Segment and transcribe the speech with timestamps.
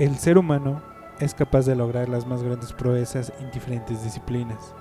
[0.00, 0.80] El ser humano
[1.18, 4.74] es capaz de lograr las más grandes proezas en diferentes disciplinas,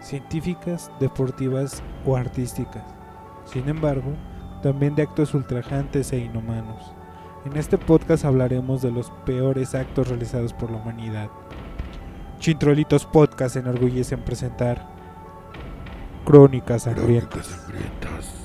[0.00, 2.82] científicas, deportivas o artísticas.
[3.44, 4.16] Sin embargo,
[4.64, 6.92] también de actos ultrajantes e inhumanos.
[7.44, 11.30] En este podcast hablaremos de los peores actos realizados por la humanidad.
[12.40, 14.88] Chintrolitos Podcast enorgullece en presentar
[16.24, 18.43] Crónicas Sangrientas.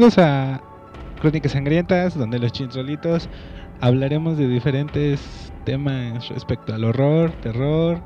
[0.00, 0.62] Bienvenidos a
[1.20, 3.28] Crónicas Sangrientas, donde los chintrolitos
[3.82, 8.00] hablaremos de diferentes temas respecto al horror, terror,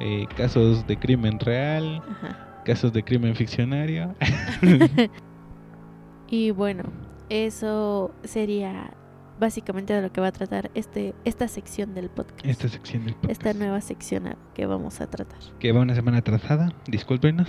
[0.00, 2.62] eh, casos de crimen real, Ajá.
[2.66, 4.14] casos de crimen ficcionario.
[6.28, 6.82] Y bueno,
[7.30, 8.92] eso sería
[9.40, 12.44] básicamente de lo que va a tratar este esta sección del podcast.
[12.44, 13.32] Esta sección del podcast.
[13.32, 15.38] Esta nueva sección que vamos a tratar.
[15.58, 17.48] Que va una semana atrasada, discúlpenos.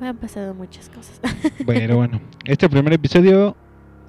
[0.00, 1.20] Me han pasado muchas cosas.
[1.66, 3.56] Pero bueno, este primer episodio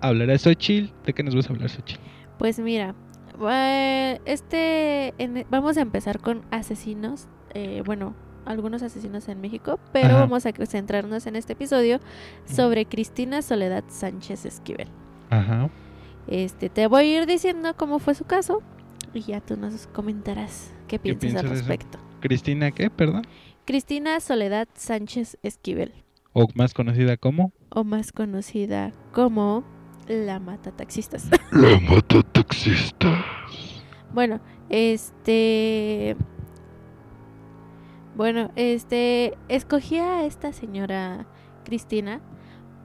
[0.02, 0.91] hablará Xochitl.
[1.05, 2.02] ¿De qué nos vas a hablar, Xochitl?
[2.38, 2.93] Pues mira,
[3.41, 8.13] va- este en- vamos a empezar con asesinos, eh, bueno,
[8.45, 10.19] algunos asesinos en México, pero Ajá.
[10.19, 11.99] vamos a centrarnos en este episodio
[12.45, 14.88] sobre Cristina Soledad Sánchez Esquivel.
[15.30, 15.69] Ajá.
[16.27, 18.61] Este, te voy a ir diciendo cómo fue su caso
[19.13, 21.97] y ya tú nos comentarás qué piensas al respecto.
[22.19, 22.89] Cristina, ¿qué?
[22.89, 23.23] Perdón.
[23.67, 25.92] Cristina Soledad Sánchez Esquivel,
[26.32, 27.52] O más conocida como...
[27.67, 29.66] o más conocida como
[30.08, 31.28] la mata taxistas.
[31.52, 33.26] La mata taxista.
[34.14, 34.39] bueno,
[34.70, 36.16] este
[38.16, 41.27] bueno, este escogí a esta señora
[41.66, 42.22] Cristina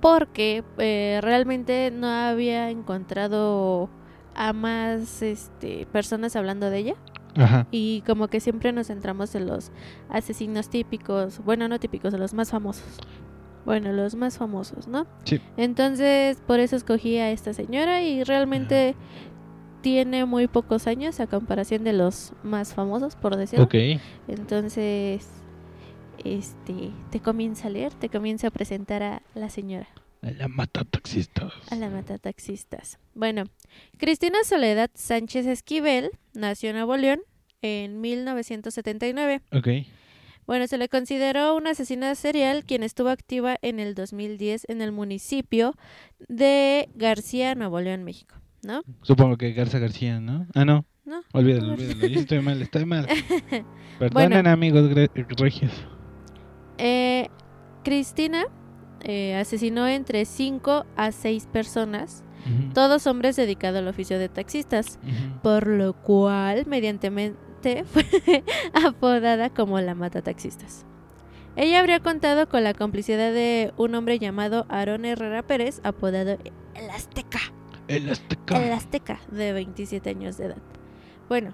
[0.00, 3.88] porque eh, realmente no había encontrado
[4.34, 6.94] a más este personas hablando de ella.
[7.36, 7.66] Ajá.
[7.70, 9.70] Y como que siempre nos centramos en los
[10.08, 12.98] asesinos típicos, bueno, no típicos, los más famosos.
[13.64, 15.06] Bueno, los más famosos, ¿no?
[15.24, 15.40] Sí.
[15.56, 18.96] Entonces, por eso escogí a esta señora y realmente
[19.82, 23.66] tiene muy pocos años a comparación de los más famosos, por decirlo.
[23.66, 23.74] Ok.
[24.28, 25.28] Entonces,
[26.24, 29.88] este, te comienza a leer, te comienza a presentar a la señora
[30.22, 31.50] La mata taxista.
[31.70, 32.98] a la matataxistas.
[33.14, 33.44] Bueno,
[33.98, 37.20] Cristina Soledad Sánchez Esquivel nació en Nuevo León
[37.60, 39.40] en 1979.
[39.52, 39.68] Ok.
[40.46, 44.92] Bueno, se le consideró una asesina serial quien estuvo activa en el 2010 en el
[44.92, 45.74] municipio
[46.28, 48.82] de García, Nuevo León, México, ¿no?
[49.02, 50.46] Supongo que Garza García, ¿no?
[50.54, 50.84] Ah, no.
[51.04, 51.22] No.
[51.32, 52.06] Olvídalo, olvídalo.
[52.06, 53.06] Yo estoy mal, estoy mal.
[53.98, 54.50] Perdonen, Bueno.
[54.50, 54.88] amigos
[55.36, 55.72] regios.
[56.78, 57.28] Eh,
[57.82, 58.44] Cristina
[59.04, 62.24] eh, asesinó entre 5 a 6 personas,
[62.74, 64.98] todos hombres dedicados al oficio de taxistas.
[65.42, 70.84] por lo cual, mediantemente, fue apodada como la mata taxistas.
[71.54, 76.38] Ella habría contado con la complicidad de un hombre llamado Aarón Herrera Pérez, apodado
[76.74, 77.40] El Azteca,
[77.88, 78.64] El Azteca.
[78.64, 80.62] El Azteca, de 27 años de edad.
[81.28, 81.52] Bueno,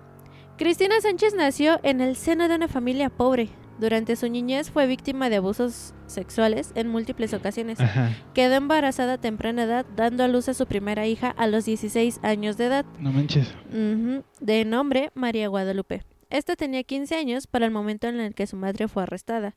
[0.57, 3.49] Cristina Sánchez nació en el seno de una familia pobre.
[3.79, 7.79] Durante su niñez fue víctima de abusos sexuales en múltiples ocasiones.
[7.81, 8.11] Ajá.
[8.35, 12.21] Quedó embarazada a temprana edad, dando a luz a su primera hija a los 16
[12.23, 12.85] años de edad.
[12.99, 13.49] No manches.
[14.41, 16.03] De nombre María Guadalupe.
[16.31, 19.57] Esta tenía 15 años para el momento en el que su madre fue arrestada.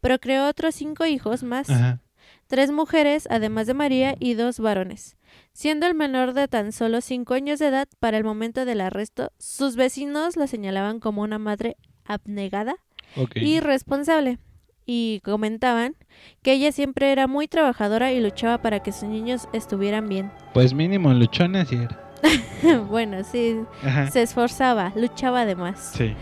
[0.00, 2.00] Procreó otros cinco hijos más, Ajá.
[2.46, 5.16] tres mujeres, además de María, y dos varones.
[5.52, 9.32] Siendo el menor de tan solo 5 años de edad para el momento del arresto,
[9.38, 12.76] sus vecinos la señalaban como una madre abnegada
[13.16, 13.36] Ok.
[13.36, 14.38] y responsable.
[14.84, 15.94] Y comentaban
[16.42, 20.32] que ella siempre era muy trabajadora y luchaba para que sus niños estuvieran bien.
[20.54, 22.12] Pues mínimo luchona sí era.
[22.88, 24.10] bueno, sí, Ajá.
[24.10, 25.92] se esforzaba, luchaba además.
[25.96, 26.14] Sí.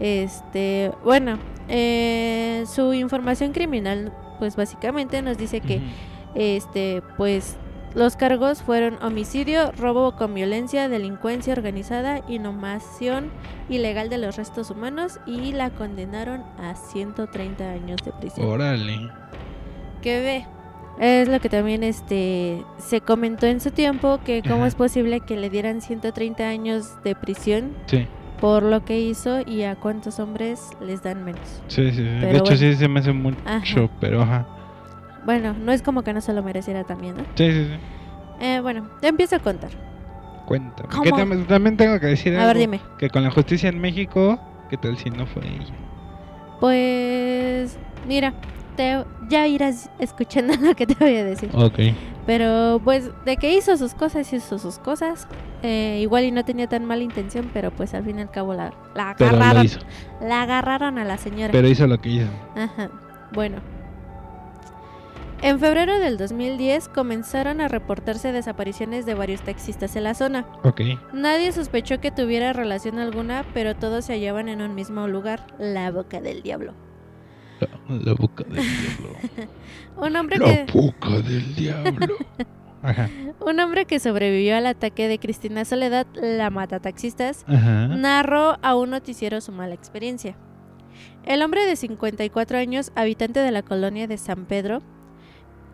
[0.00, 5.80] Este, bueno, eh, su información criminal, pues básicamente nos dice que,
[6.34, 7.56] este, pues
[7.94, 13.30] los cargos fueron homicidio, robo con violencia, delincuencia organizada, inhumación
[13.68, 18.46] ilegal de los restos humanos y la condenaron a 130 años de prisión.
[18.48, 19.08] Órale.
[20.02, 20.46] ¿Qué ve?
[21.00, 24.66] Es lo que también este se comentó en su tiempo que cómo Ajá.
[24.68, 28.06] es posible que le dieran 130 años de prisión Sí,
[28.40, 31.62] por lo que hizo y a cuántos hombres les dan menos.
[31.68, 31.96] sí, sí.
[31.98, 32.02] sí.
[32.02, 32.56] De hecho, bueno.
[32.56, 33.88] sí se me hace mucho, Ajá.
[34.00, 34.46] pero ajá.
[35.28, 37.22] Bueno, no es como que no se lo mereciera también, ¿no?
[37.34, 37.78] Sí, sí, sí.
[38.40, 39.68] Eh, bueno, te empiezo a contar.
[40.46, 40.88] Cuéntame.
[40.88, 41.02] ¿Cómo?
[41.02, 42.80] Que tam- también tengo que decir A ver, algo, dime.
[42.96, 44.40] Que con la justicia en México,
[44.70, 45.74] ¿qué tal si no fue ella?
[46.60, 47.76] Pues
[48.06, 48.32] mira,
[48.74, 51.50] te, ya irás escuchando lo que te voy a decir.
[51.52, 51.78] Ok.
[52.26, 55.28] Pero pues de que hizo sus cosas, hizo sus cosas.
[55.62, 58.54] Eh, igual y no tenía tan mala intención, pero pues al fin y al cabo
[58.54, 59.64] la, la agarraron.
[59.66, 59.80] hizo.
[60.22, 61.52] La agarraron a la señora.
[61.52, 62.28] Pero hizo lo que hizo.
[62.56, 62.88] Ajá.
[63.32, 63.58] Bueno.
[65.40, 70.46] En febrero del 2010 comenzaron a reportarse desapariciones de varios taxistas en la zona.
[70.64, 70.80] Ok.
[71.12, 75.92] Nadie sospechó que tuviera relación alguna, pero todos se hallaban en un mismo lugar, la
[75.92, 76.74] boca del diablo.
[77.60, 77.68] La,
[77.98, 79.16] la boca del diablo.
[79.96, 82.16] Un hombre la que boca del diablo.
[82.80, 83.10] Ajá.
[83.40, 87.88] un hombre que sobrevivió al ataque de Cristina Soledad, la mata taxistas, Ajá.
[87.88, 90.36] narró a un noticiero su mala experiencia.
[91.24, 94.80] El hombre de 54 años, habitante de la colonia de San Pedro,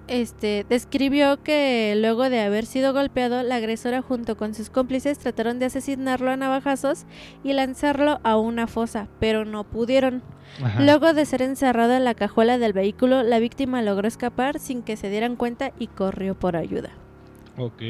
[0.09, 5.59] este, describió que luego de haber sido golpeado, la agresora junto con sus cómplices trataron
[5.59, 7.05] de asesinarlo a navajazos
[7.43, 10.23] y lanzarlo a una fosa, pero no pudieron.
[10.63, 10.83] Ajá.
[10.83, 14.97] Luego de ser encerrado en la cajuela del vehículo, la víctima logró escapar sin que
[14.97, 16.91] se dieran cuenta y corrió por ayuda.
[17.57, 17.83] Ok.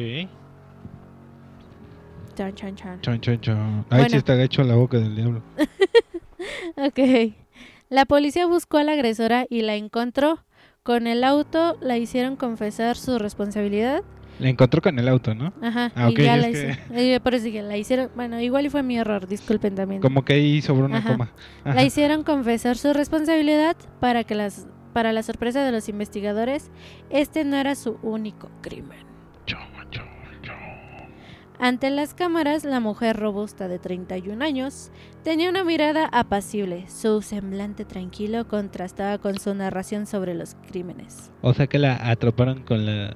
[2.36, 3.00] Chan, chan, chan.
[3.00, 3.56] Chon, chon, chon.
[3.90, 4.08] Ahí Bueno.
[4.10, 5.42] sí está hecho la boca del diablo.
[6.76, 6.98] Ok.
[7.88, 10.40] La policía buscó a la agresora y la encontró.
[10.86, 14.02] Con el auto la hicieron confesar su responsabilidad.
[14.38, 15.54] La encontró con el auto, ¿no?
[15.62, 15.90] Ajá.
[15.94, 18.10] Ah, ok, y ya es la que- hice- por eso la hicieron.
[18.14, 20.02] Bueno, igual y fue mi error, disculpen también.
[20.02, 21.12] Como que ahí sobró una Ajá.
[21.12, 21.30] coma.
[21.64, 21.74] Ajá.
[21.74, 26.70] La hicieron confesar su responsabilidad para que las para la sorpresa de los investigadores,
[27.08, 28.98] este no era su único crimen.
[31.64, 34.90] Ante las cámaras, la mujer robusta de 31 años
[35.22, 36.84] tenía una mirada apacible.
[36.90, 41.32] Su semblante tranquilo contrastaba con su narración sobre los crímenes.
[41.40, 43.14] O sea que la atraparon con la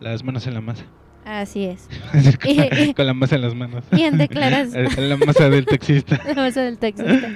[0.00, 0.86] las manos en la masa.
[1.24, 1.88] Así es.
[2.42, 3.84] con, con la masa en las manos.
[3.92, 4.96] Y en declaraciones...
[4.98, 6.20] la masa del taxista.
[6.26, 7.30] La masa del taxista.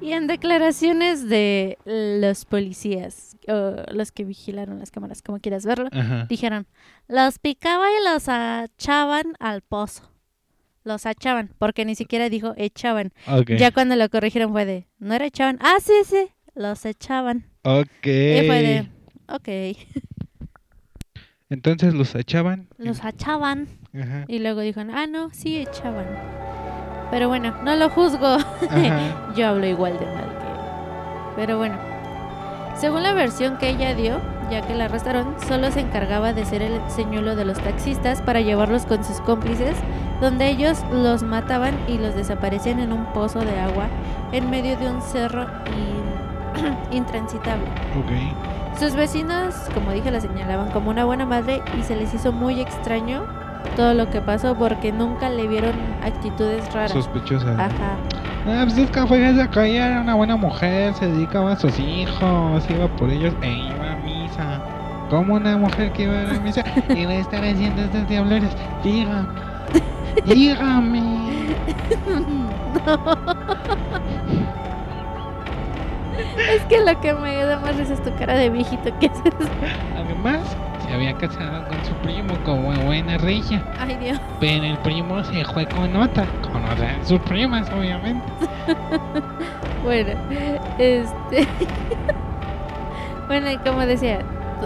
[0.00, 5.88] Y en declaraciones de los policías, o los que vigilaron las cámaras, como quieras verlo,
[5.92, 6.26] Ajá.
[6.28, 6.66] dijeron,
[7.08, 10.10] los picaba y los echaban al pozo.
[10.84, 13.12] Los echaban, porque ni siquiera dijo echaban.
[13.58, 17.44] Ya cuando lo corrigieron fue de, no era echaban, ah, sí, sí, los echaban.
[17.62, 18.06] Ok.
[18.06, 18.88] Y fue de,
[19.28, 19.48] ok,
[21.50, 22.66] Entonces los echaban.
[22.76, 23.68] los echaban.
[23.98, 24.24] Ajá.
[24.28, 26.06] Y luego dijeron, ah, no, sí echaban.
[27.10, 28.36] Pero bueno, no lo juzgo.
[29.36, 30.58] Yo hablo igual de mal que él.
[31.36, 31.76] Pero bueno,
[32.76, 36.60] según la versión que ella dio, ya que la arrestaron, solo se encargaba de ser
[36.62, 39.76] el señuelo de los taxistas para llevarlos con sus cómplices,
[40.20, 43.86] donde ellos los mataban y los desaparecían en un pozo de agua
[44.32, 47.64] en medio de un cerro in- intransitable.
[47.98, 48.67] Ok.
[48.78, 52.60] Sus vecinos, como dije, la señalaban como una buena madre y se les hizo muy
[52.60, 53.24] extraño
[53.74, 55.72] todo lo que pasó porque nunca le vieron
[56.04, 56.92] actitudes raras.
[56.92, 57.52] Sospechosa.
[57.52, 57.96] Ajá.
[58.46, 61.76] Ah, pues es que fue esa ella era una buena mujer, se dedicaba a sus
[61.80, 64.60] hijos, iba por ellos e iba a misa.
[65.10, 66.62] Como una mujer que iba a la misa
[66.96, 68.56] iba a estar haciendo estas diableras.
[68.84, 69.28] Dígame.
[70.24, 71.56] Dígame.
[76.18, 79.34] Es que lo que me da más risa es tu cara de viejito que haces.
[79.96, 80.40] Además,
[80.86, 83.62] se había casado con su primo como buena regia.
[83.78, 84.20] Ay, Dios.
[84.40, 88.26] Pero el primo se fue con otra, con otra de sus primas, obviamente.
[89.84, 90.10] Bueno,
[90.76, 91.46] este.
[93.28, 94.18] bueno, y como decía,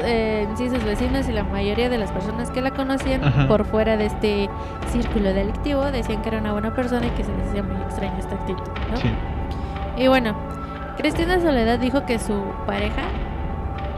[0.03, 3.47] eh, sí sus vecinos y la mayoría de las personas que la conocían Ajá.
[3.47, 4.49] por fuera de este
[4.89, 8.19] círculo delictivo decían que era una buena persona y que se les hacía muy extraño
[8.19, 8.97] esta actitud, ¿no?
[8.97, 9.11] Sí.
[9.99, 10.35] Y bueno,
[10.97, 13.03] Cristina Soledad dijo que su pareja,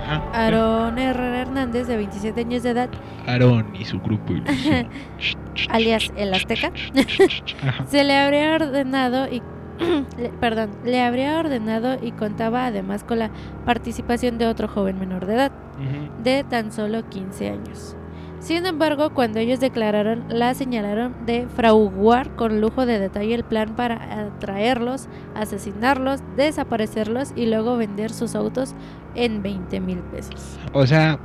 [0.05, 0.23] Ajá.
[0.33, 2.89] Aarón Herrera Hernández, de 27 años de edad,
[3.27, 4.35] Aarón y su grupo
[5.71, 6.71] alias el Azteca,
[7.87, 9.43] se le habría ordenado y
[10.19, 13.31] le- perdón, le habría ordenado y contaba además con la
[13.65, 15.53] participación de otro joven menor de edad,
[16.23, 17.97] de tan solo 15 años.
[18.45, 23.75] Sin embargo, cuando ellos declararon, la señalaron de fraguar con lujo de detalle el plan
[23.75, 28.75] para atraerlos, asesinarlos, desaparecerlos y luego vender sus autos
[29.15, 30.59] en 20 mil pesos.
[30.75, 31.19] O sea,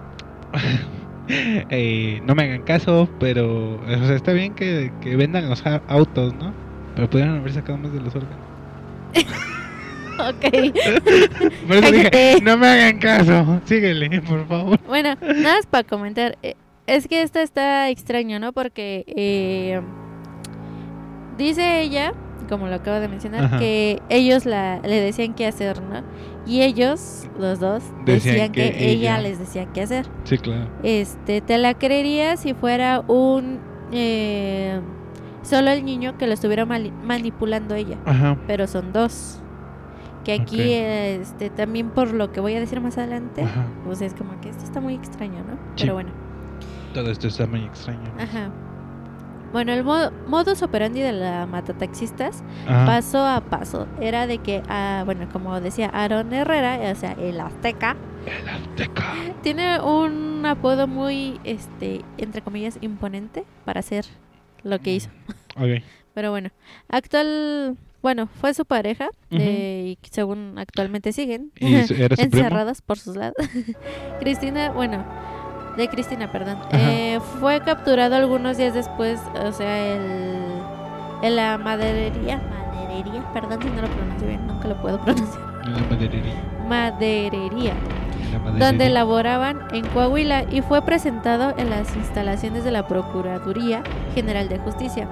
[1.28, 6.34] eh, no me hagan caso, pero o sea, está bien que, que vendan los autos,
[6.36, 6.54] ¿no?
[6.96, 8.38] Pero pudieron haber sacado más de los órganos.
[10.20, 10.46] ok.
[11.68, 13.60] Por eso dije, no me hagan caso.
[13.66, 14.80] Síguele, por favor.
[14.88, 16.38] Bueno, nada más para comentar.
[16.44, 16.56] eh,
[16.90, 18.52] Es que esto está extraño, ¿no?
[18.52, 19.80] Porque eh,
[21.38, 22.14] dice ella,
[22.50, 23.60] como lo acabo de mencionar, Ajá.
[23.60, 26.02] que ellos la, le decían qué hacer, ¿no?
[26.48, 29.22] Y ellos, los dos, Decían decían, que, que ella, ella.
[29.22, 30.08] les decía qué hacer.
[30.24, 30.68] Sí, claro.
[30.84, 33.60] Este, te la creería si fuera un
[33.92, 34.80] eh,
[35.44, 38.38] solo el niño que lo estuviera manipulando ella, Ajá.
[38.48, 39.42] pero son dos.
[40.24, 43.66] Que aquí, este, también por lo que voy a decir más adelante, Ajá.
[43.86, 45.54] pues es como que esto está muy extraño, ¿no?
[45.76, 45.84] Sí.
[45.84, 46.10] Pero bueno,
[47.00, 48.12] Todo esto está muy extraño.
[48.20, 48.52] ajá.
[49.52, 52.86] Bueno, el mo- modus operandi de la matataxistas Ajá.
[52.86, 57.40] paso a paso era de que, ah, bueno, como decía Aaron Herrera, o sea, el
[57.40, 57.96] azteca,
[58.28, 59.04] El Azteca.
[59.42, 64.06] tiene un apodo muy, este, entre comillas, imponente para hacer
[64.62, 65.10] lo que hizo.
[65.56, 65.82] Ok.
[66.14, 66.50] Pero bueno,
[66.88, 73.36] actual, bueno, fue su pareja eh, y según actualmente siguen encerrados por sus lados.
[74.20, 75.04] Cristina, bueno,
[75.78, 80.62] de Cristina, perdón, eh, fue capturado algunos días después, o sea, el,
[81.22, 82.40] en la maderería,
[82.74, 86.34] maderería, perdón si no lo pronuncio bien, nunca lo puedo pronunciar, En la maderería.
[86.68, 87.74] maderería,
[88.26, 88.66] En la maderería.
[88.68, 93.82] donde laboraban en Coahuila y fue presentado en las instalaciones de la Procuraduría
[94.16, 95.08] General de Justicia.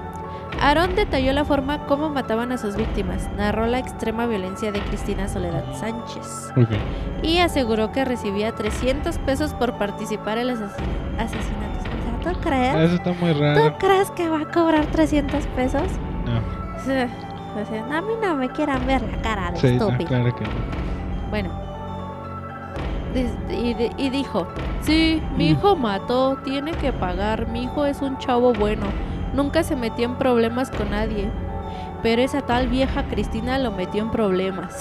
[0.60, 5.28] Aarón detalló la forma como mataban a sus víctimas, narró la extrema violencia de Cristina
[5.28, 6.52] Soledad Sánchez
[7.22, 11.84] y aseguró que recibía 300 pesos por participar en los asesin- asesinatos.
[11.86, 12.74] O sea, ¿tú crees?
[12.76, 13.76] Eso está muy ¿Tú raro.
[13.78, 15.82] crees que va a cobrar 300 pesos?
[16.26, 16.38] No.
[16.80, 17.08] O sea,
[17.96, 20.08] a mí no me quieran ver la cara de Sí, no, estúpido.
[20.08, 20.50] claro que no.
[21.30, 21.50] Bueno.
[23.50, 24.46] Y dijo,
[24.80, 25.52] sí, mi Mm.
[25.52, 28.86] hijo mató, tiene que pagar, mi hijo es un chavo bueno,
[29.38, 31.30] nunca se metió en problemas con nadie.
[32.02, 34.76] Pero esa tal vieja Cristina lo metió en problemas.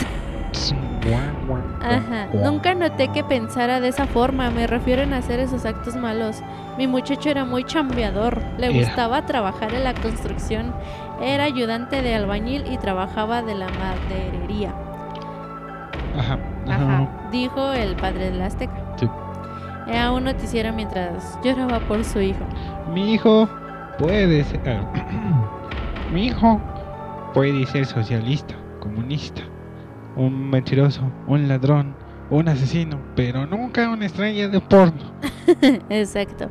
[1.81, 6.41] Ajá, nunca noté que pensara de esa forma, me refiero en hacer esos actos malos.
[6.77, 10.73] Mi muchacho era muy chambeador, le gustaba trabajar en la construcción,
[11.21, 14.73] era ayudante de albañil y trabajaba de la maderería.
[16.17, 16.39] Ajá.
[16.67, 17.07] Ajá, Ajá.
[17.31, 18.73] dijo el padre del Azteca.
[18.97, 19.07] Sí.
[19.87, 22.43] Era un noticiero mientras lloraba por su hijo.
[22.93, 23.47] Mi hijo
[23.97, 24.59] puede ser.
[26.13, 26.61] Mi hijo
[27.33, 29.41] puede ser socialista, comunista,
[30.15, 31.93] un mentiroso, un ladrón,
[32.29, 35.11] un asesino, pero nunca una estrella de porno.
[35.89, 36.49] Exacto.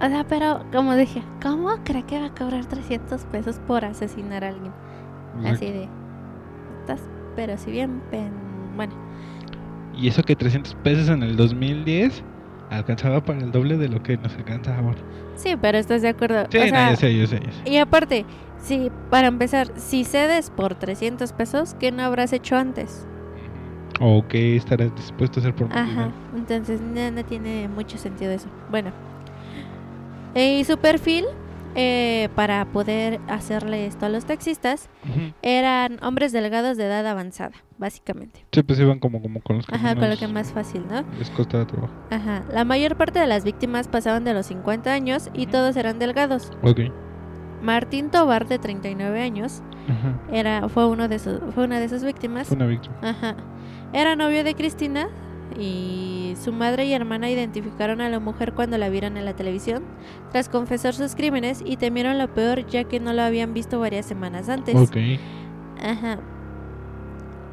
[0.00, 4.44] O sea, pero como dije, ¿cómo cree que va a cobrar 300 pesos por asesinar
[4.44, 4.72] a alguien?
[5.46, 5.88] Así de...
[6.80, 7.00] Estás,
[7.36, 8.00] pero si bien...
[8.10, 8.32] pen-
[8.76, 8.92] Bueno,
[9.96, 12.22] Y eso que 300 pesos en el 2010
[12.70, 14.98] alcanzaba para el doble de lo que nos alcanza ahora.
[15.36, 16.46] sí, pero estás de acuerdo.
[16.50, 17.70] Sí, o no, sea, yo sé, yo sé, yo sé.
[17.70, 18.24] y aparte,
[18.58, 23.06] si para empezar, si cedes por 300 pesos, ¿qué no habrás hecho antes?
[24.00, 26.12] O que estarás dispuesto a hacer por Ajá, dinero.
[26.34, 28.48] entonces no, no tiene mucho sentido eso.
[28.70, 28.92] Bueno,
[30.34, 31.24] Eh, y su perfil
[31.74, 34.88] eh, para poder hacerle esto a los taxistas
[35.42, 38.46] eran hombres delgados de edad avanzada, básicamente.
[38.52, 41.04] Sí, pues iban como, como con los Ajá, con lo que más fácil, ¿no?
[41.18, 41.92] Les costaba trabajo.
[42.10, 45.98] Ajá, la mayor parte de las víctimas pasaban de los 50 años y todos eran
[45.98, 46.52] delgados.
[46.62, 46.80] Ok.
[47.62, 50.20] Martín Tobar, de 39 años, Ajá.
[50.30, 52.48] era, fue, uno de sus, fue una de sus víctimas.
[52.48, 52.94] Fue una víctima.
[53.02, 53.36] Ajá.
[53.92, 55.08] Era novio de Cristina
[55.58, 59.84] y su madre y hermana identificaron a la mujer cuando la vieron en la televisión
[60.32, 64.06] tras confesar sus crímenes y temieron lo peor ya que no lo habían visto varias
[64.06, 64.74] semanas antes.
[64.74, 64.96] Ok.
[65.82, 66.18] Ajá.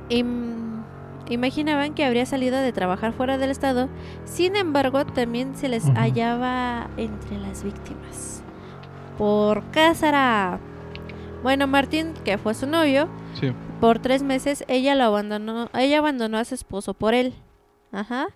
[0.09, 0.83] Im-
[1.29, 3.87] imaginaban que habría salido de trabajar fuera del estado,
[4.25, 8.43] sin embargo también se les hallaba entre las víctimas.
[9.17, 10.59] ¿Por será?
[11.43, 13.07] Bueno, Martín, que fue su novio,
[13.39, 13.51] Sí.
[13.79, 17.33] por tres meses ella lo abandonó, ella abandonó a su esposo por él.
[17.91, 18.27] Ajá.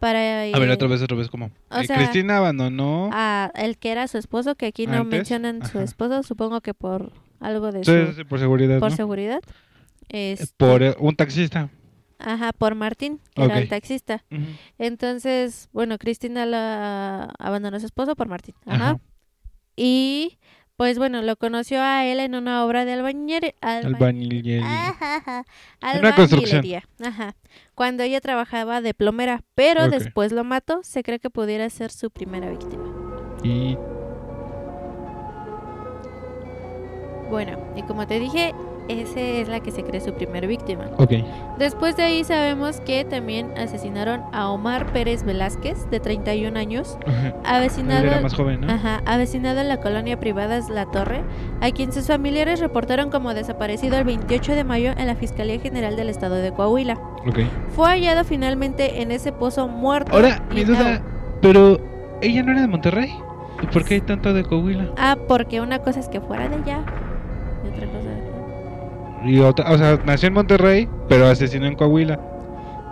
[0.00, 1.50] Para A ver, eh, otra vez, otra vez, ¿cómo?
[1.70, 3.10] o Eh, sea, Cristina abandonó.
[3.12, 6.74] a el que era su esposo, que aquí no Antes, mencionan su esposo, supongo que
[6.74, 8.80] por algo de Sí, su sí, sí, por seguridad.
[8.80, 8.96] por ¿no?
[8.96, 9.40] seguridad.
[10.08, 11.70] Este, Por eh, un taxista.
[12.18, 14.24] Ajá, por Martín, que era el taxista.
[14.78, 18.54] Entonces, bueno, Cristina la abandonó a su esposo por Martín.
[18.66, 18.90] Ajá.
[18.90, 19.00] Ajá.
[19.76, 20.38] Y
[20.76, 24.60] pues bueno, lo conoció a él en una obra de albañil, Albañilería.
[24.88, 25.44] Ajá, ajá,
[25.98, 26.58] Una construcción.
[26.58, 27.34] albañilería, Ajá.
[27.74, 32.10] Cuando ella trabajaba de plomera, pero después lo mató, se cree que pudiera ser su
[32.10, 32.84] primera víctima.
[33.42, 33.76] Y
[37.30, 38.52] Bueno, y como te dije,
[38.88, 40.86] esa es la que se cree su primer víctima.
[40.98, 41.12] Ok.
[41.58, 47.34] Después de ahí sabemos que también asesinaron a Omar Pérez Velázquez, de 31 años, Ajá.
[47.44, 48.72] Avecinado, era más joven, ¿no?
[48.72, 51.22] ajá, avecinado en la colonia privada La Torre,
[51.60, 55.96] a quien sus familiares reportaron como desaparecido el 28 de mayo en la Fiscalía General
[55.96, 56.94] del Estado de Coahuila.
[57.26, 57.40] Ok.
[57.74, 60.12] Fue hallado finalmente en ese pozo muerto.
[60.14, 61.02] Ahora, mi duda,
[61.40, 61.78] pero
[62.20, 63.14] ella no era de Monterrey.
[63.62, 64.90] ¿Y por qué hay tanto de Coahuila?
[64.98, 66.80] Ah, porque una cosa es que fuera de allá
[67.64, 68.10] y otra cosa...
[69.24, 72.20] Y otra, o sea, nació en Monterrey, pero asesinó en Coahuila.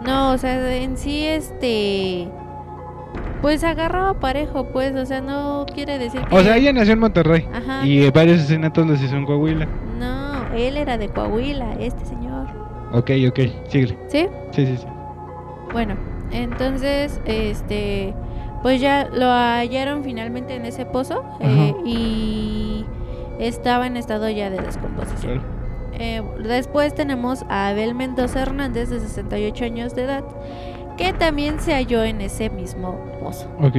[0.04, 2.28] No, o sea, en sí, este...
[3.40, 6.34] Pues agarró parejo, pues, o sea, no quiere decir que...
[6.34, 7.48] O sea, ella nació en Monterrey.
[7.52, 7.86] Ajá.
[7.86, 9.66] Y varios asesinatos los hizo en Coahuila.
[9.98, 12.46] No, él era de Coahuila, este señor.
[12.92, 13.98] Ok, ok, síguele.
[14.08, 14.26] ¿Sí?
[14.52, 14.86] Sí, sí, sí.
[15.72, 15.96] Bueno,
[16.30, 18.14] entonces, este...
[18.62, 22.86] Pues ya lo hallaron finalmente en ese pozo eh, y
[23.40, 25.40] estaba en estado ya de descomposición.
[25.40, 25.61] Claro.
[25.92, 30.24] Eh, después tenemos a Abel Mendoza Hernández, de 68 años de edad,
[30.96, 33.48] que también se halló en ese mismo pozo.
[33.60, 33.76] Ok.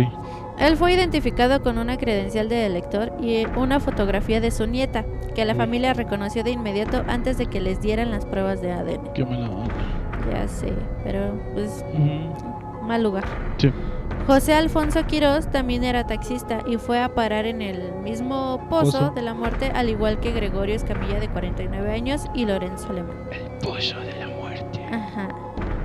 [0.59, 5.03] Él fue identificado con una credencial de elector y una fotografía de su nieta,
[5.33, 9.13] que la familia reconoció de inmediato antes de que les dieran las pruebas de ADN.
[9.13, 9.73] Qué mala onda.
[10.31, 10.71] Ya sé,
[11.03, 12.83] pero pues Ujú.
[12.85, 13.25] mal lugar.
[13.57, 13.71] Sí.
[14.27, 19.09] José Alfonso Quirós también era taxista y fue a parar en el mismo pozo, Pozo.
[19.11, 23.17] de la muerte, al igual que Gregorio Escamilla de 49 años y Lorenzo Alemán.
[23.61, 24.85] Pozo de la muerte.
[24.91, 25.27] Ajá.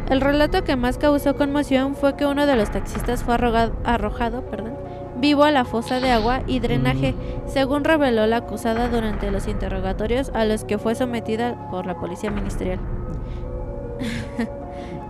[0.09, 4.75] El relato que más causó conmoción fue que uno de los taxistas fue arrojado perdón,
[5.21, 7.15] vivo a la fosa de agua y drenaje,
[7.47, 12.31] según reveló la acusada durante los interrogatorios a los que fue sometida por la policía
[12.31, 12.79] ministerial.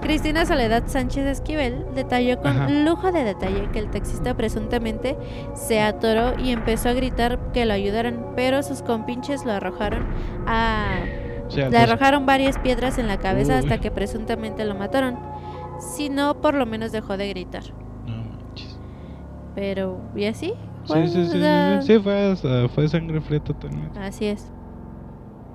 [0.08, 2.70] Cristina Soledad Sánchez Esquivel detalló con Ajá.
[2.70, 5.18] lujo de detalle que el taxista presuntamente
[5.52, 10.06] se atoró y empezó a gritar que lo ayudaran, pero sus compinches lo arrojaron
[10.46, 11.00] a
[11.46, 13.58] O sea, le arrojaron varias piedras en la cabeza Uy.
[13.58, 15.18] hasta que presuntamente lo mataron.
[15.78, 17.64] Si no, por lo menos dejó de gritar.
[18.06, 18.78] No manches.
[19.54, 20.54] Pero, ¿y así?
[20.84, 21.42] Sí, sí, sí,
[21.82, 24.00] sí, fue, fue sangre fría totalmente.
[24.00, 24.50] Así es.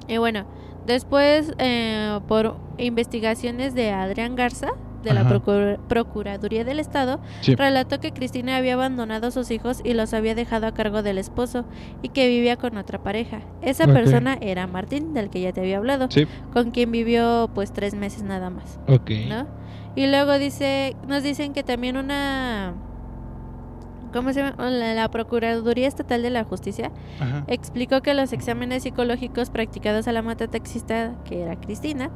[0.07, 0.45] Y bueno,
[0.85, 4.69] después, eh, por investigaciones de Adrián Garza,
[5.03, 5.27] de la.
[5.29, 7.55] Procur- Procuraduría del Estado, Sí.
[7.55, 11.17] relató que Cristina había abandonado a sus hijos y los había dejado a cargo del
[11.17, 11.65] esposo
[12.01, 13.41] y que vivía con otra pareja.
[13.61, 17.73] Esa persona era Martín, del que ya te había hablado, Sí, con quien vivió pues
[17.73, 18.79] tres meses nada más.
[19.95, 22.73] Y luego dice, nos dicen que también una,
[24.13, 24.69] ¿cómo se llama?
[24.69, 27.43] La, la Procuraduría Estatal de la Justicia Ajá.
[27.47, 32.09] explicó que los exámenes psicológicos practicados a la motataxista, que era Cristina,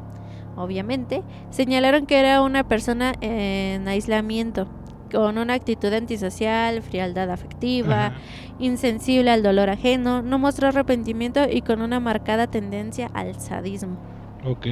[0.55, 4.67] obviamente, señalaron que era una persona en aislamiento,
[5.11, 8.17] con una actitud antisocial, frialdad afectiva, Ajá.
[8.59, 13.97] insensible al dolor ajeno, no mostró arrepentimiento y con una marcada tendencia al sadismo.
[14.45, 14.67] Ok.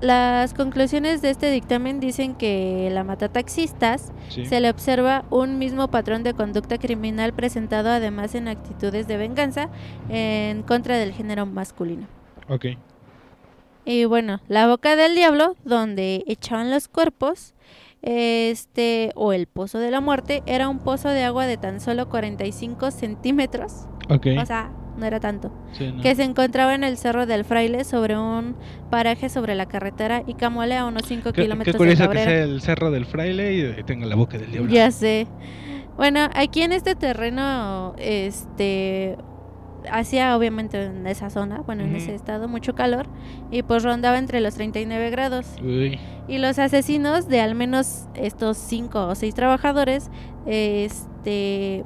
[0.00, 4.46] Las conclusiones de este dictamen dicen que la matataxistas Sí.
[4.46, 9.68] se le observa un mismo patrón de conducta criminal presentado además en actitudes de venganza
[10.08, 12.06] en contra del género masculino.
[12.48, 12.66] Ok.
[13.84, 17.54] Y bueno, la boca del diablo, donde echaban los cuerpos,
[18.02, 22.08] este, o el pozo de la muerte, era un pozo de agua de tan solo
[22.08, 24.28] 45 centímetros, Ok.
[24.40, 26.02] o sea, no era tanto, Sí, no.
[26.02, 28.54] que se encontraba en el Cerro del Fraile sobre un
[28.90, 32.18] paraje sobre la carretera y Camuale a unos 5 Qué, qué kilómetros de curioso que
[32.22, 34.70] sea el cerro del fraile y eh, tenga la boca del diablo.
[34.70, 35.26] Ya sé.
[35.96, 39.16] Bueno, aquí en este terreno, este,
[39.90, 43.06] hacía obviamente en esa zona, bueno, en ese estado, mucho calor
[43.50, 45.46] y pues rondaba entre los 39 grados.
[45.62, 45.98] Uy.
[46.28, 50.10] Y los asesinos de al menos estos cinco o seis trabajadores,
[50.46, 51.84] este,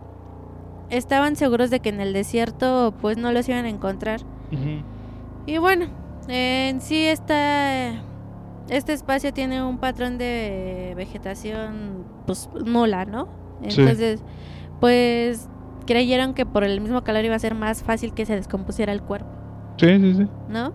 [0.97, 4.21] estaban seguros de que en el desierto pues no los iban a encontrar.
[5.47, 5.87] Y bueno,
[6.29, 7.93] en sí esta,
[8.69, 13.29] este espacio tiene un patrón de vegetación pues nula, ¿no?
[13.69, 13.81] Sí.
[13.81, 14.23] Entonces,
[14.81, 15.49] pues
[15.87, 19.03] creyeron que por el mismo calor iba a ser más fácil que se descompusiera el
[19.03, 19.29] cuerpo,
[19.79, 20.29] Sí, sí, sí.
[20.49, 20.73] ¿no?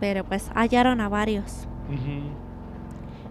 [0.00, 1.66] Pero pues hallaron a varios.
[1.88, 2.28] Ujú.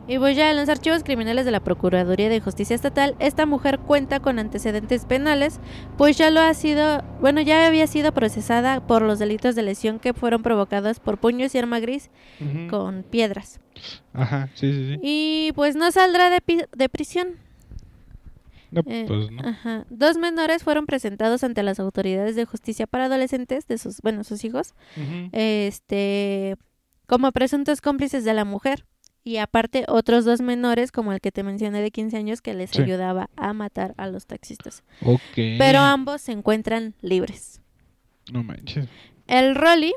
[0.06, 3.80] Y pues ya en los archivos criminales de la Procuraduría de Justicia Estatal, esta mujer
[3.80, 5.60] cuenta con antecedentes penales,
[5.98, 10.00] pues ya lo ha sido, bueno, ya había sido procesada por los delitos de lesión
[10.00, 12.10] que fueron provocados por puños y arma gris
[12.70, 13.62] con piedras.
[14.14, 15.00] Ajá, sí, sí, sí.
[15.02, 17.38] Y pues no saldrá de, pi- de prisión.
[18.72, 19.48] No, Eh, pues no.
[19.48, 19.86] Ajá.
[19.90, 24.44] Dos menores fueron presentados ante las autoridades de justicia para adolescentes de sus, bueno, sus
[24.44, 24.74] hijos,
[25.32, 26.56] este,
[27.08, 28.86] como presuntos cómplices de la mujer.
[29.26, 32.72] Y aparte otros dos menores, como el que te mencioné de 15 años, que les
[32.72, 32.82] Sí.
[32.82, 34.84] ayudaba a matar a los taxistas.
[35.06, 35.22] Ok.
[35.36, 37.62] Pero ambos se encuentran libres.
[38.32, 38.88] No manches.
[39.28, 39.94] El Rolly,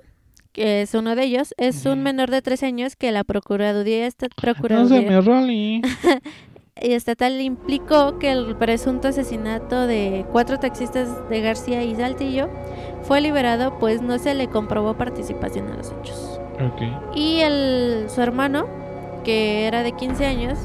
[0.52, 4.26] que es uno de ellos, es un menor de tres años que la Procuraduría, esta-
[4.28, 5.82] No Procuraduría roli.
[6.76, 12.50] Estatal implicó que el presunto asesinato de cuatro taxistas de García y Saltillo
[13.02, 16.38] fue liberado pues no se le comprobó participación en los hechos.
[16.60, 16.82] Ok.
[17.16, 18.66] Y el, su hermano,
[19.26, 20.56] que era de 15 años,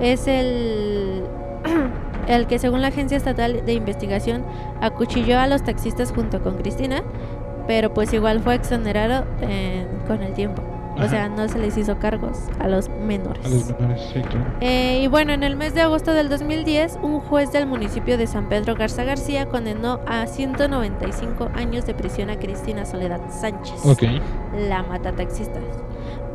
[0.00, 1.24] es el,
[2.28, 4.44] el que según la Agencia Estatal de Investigación
[4.82, 7.02] acuchilló a los taxistas junto con Cristina,
[7.66, 10.62] pero pues igual fue exonerado eh, con el tiempo.
[11.02, 13.44] O sea, no se les hizo cargos a los menores.
[13.46, 14.44] A los menores, sí, claro.
[14.60, 18.26] Eh, y bueno, en el mes de agosto del 2010, un juez del municipio de
[18.26, 24.02] San Pedro Garza García condenó a 195 años de prisión a Cristina Soledad Sánchez, Ok.
[24.68, 25.60] la matataxista,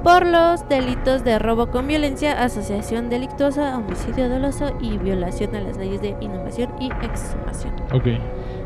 [0.04, 5.78] por los delitos de robo con violencia, asociación delictuosa, homicidio doloso y violación a las
[5.78, 7.74] leyes de inhumación y exhumación.
[7.94, 8.08] Ok.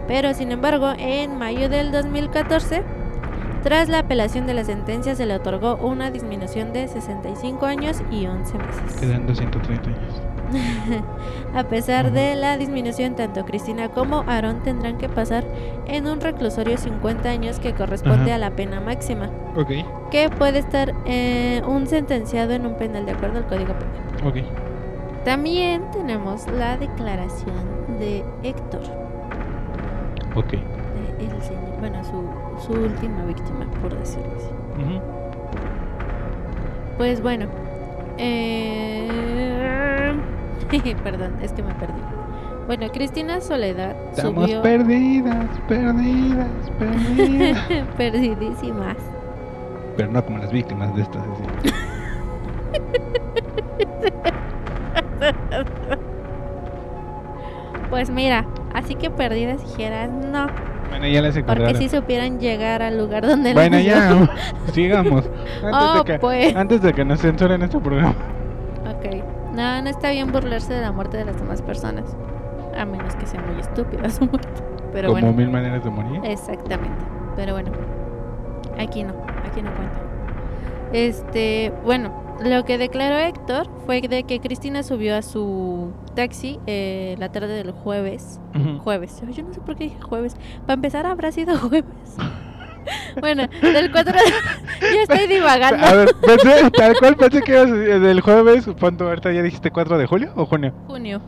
[0.07, 2.83] Pero sin embargo, en mayo del 2014,
[3.63, 8.25] tras la apelación de la sentencia, se le otorgó una disminución de 65 años y
[8.25, 8.99] 11 meses.
[8.99, 10.21] Quedan 230 años.
[11.55, 15.43] A pesar de la disminución, tanto Cristina como Aarón tendrán que pasar
[15.85, 18.35] en un reclusorio 50 años que corresponde Ajá.
[18.35, 19.71] a la pena máxima, Ok.
[20.11, 24.27] que puede estar eh, un sentenciado en un penal de acuerdo al Código Penal.
[24.27, 24.37] Ok.
[25.25, 27.55] También tenemos la declaración
[27.99, 28.81] de Héctor,
[30.35, 30.51] Ok.
[30.51, 34.49] de el señor, bueno, su, su última víctima, por decirlo así.
[36.97, 37.47] Pues bueno,
[38.17, 39.50] eh...
[41.03, 42.01] perdón, es que me perdí.
[42.67, 44.61] Bueno, Cristina Soledad Estamos subió...
[44.61, 46.47] perdidas, perdidas,
[46.79, 47.87] perdidas.
[47.97, 48.97] Perdidísimas.
[49.97, 51.21] Pero no como las víctimas de estas.
[57.89, 60.47] Pues mira, así que perdidas dijeras no,
[60.89, 64.29] Bueno, ya las porque si supieran llegar al lugar donde Bueno, ya,
[64.73, 65.25] sigamos.
[65.61, 66.55] Antes, Oh, de que, pues.
[66.55, 68.15] antes de que nos censuren este programa.
[69.53, 72.15] No, no está bien burlarse de la muerte de las demás personas.
[72.77, 74.49] A menos que sea muy estúpida su muerte.
[74.93, 75.37] Pero como bueno.
[75.37, 76.21] mil maneras de morir.
[76.23, 77.03] Exactamente.
[77.35, 77.71] Pero bueno.
[78.77, 79.13] Aquí no,
[79.45, 79.99] aquí no cuenta.
[80.93, 82.11] Este, bueno,
[82.43, 87.53] lo que declaró Héctor fue de que Cristina subió a su taxi eh, la tarde
[87.53, 88.39] del jueves.
[88.83, 89.21] Jueves.
[89.31, 90.35] Yo no sé por qué dije jueves.
[90.61, 92.17] Para empezar habrá sido jueves.
[93.19, 94.19] Bueno, del 4 de...
[94.93, 95.85] Yo estoy divagando.
[95.85, 99.97] A ver, pensé, tal cual pensé que ibas del jueves, punto, ahorita ya dijiste 4
[99.97, 100.73] de julio o junio.
[100.87, 101.21] Junio.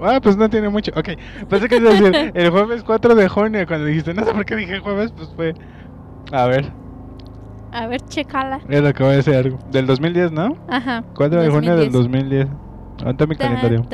[0.00, 0.92] Ah, pues no tiene mucho.
[0.96, 1.10] Ok,
[1.48, 3.66] pensé que ibas a decir el jueves 4 de junio.
[3.66, 5.54] Cuando dijiste, no sé por qué dije jueves, pues fue.
[6.30, 6.72] A ver,
[7.72, 8.60] A ver, chécala.
[8.68, 9.56] es lo que voy a decir.
[9.70, 10.56] Del 2010, ¿no?
[10.68, 11.02] Ajá.
[11.14, 12.46] 4 de junio del 2010.
[12.46, 12.62] 2010.
[13.04, 13.84] Anda mi calendario.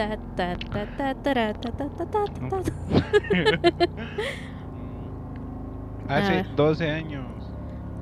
[6.08, 6.56] Hace ver.
[6.56, 7.26] 12 años.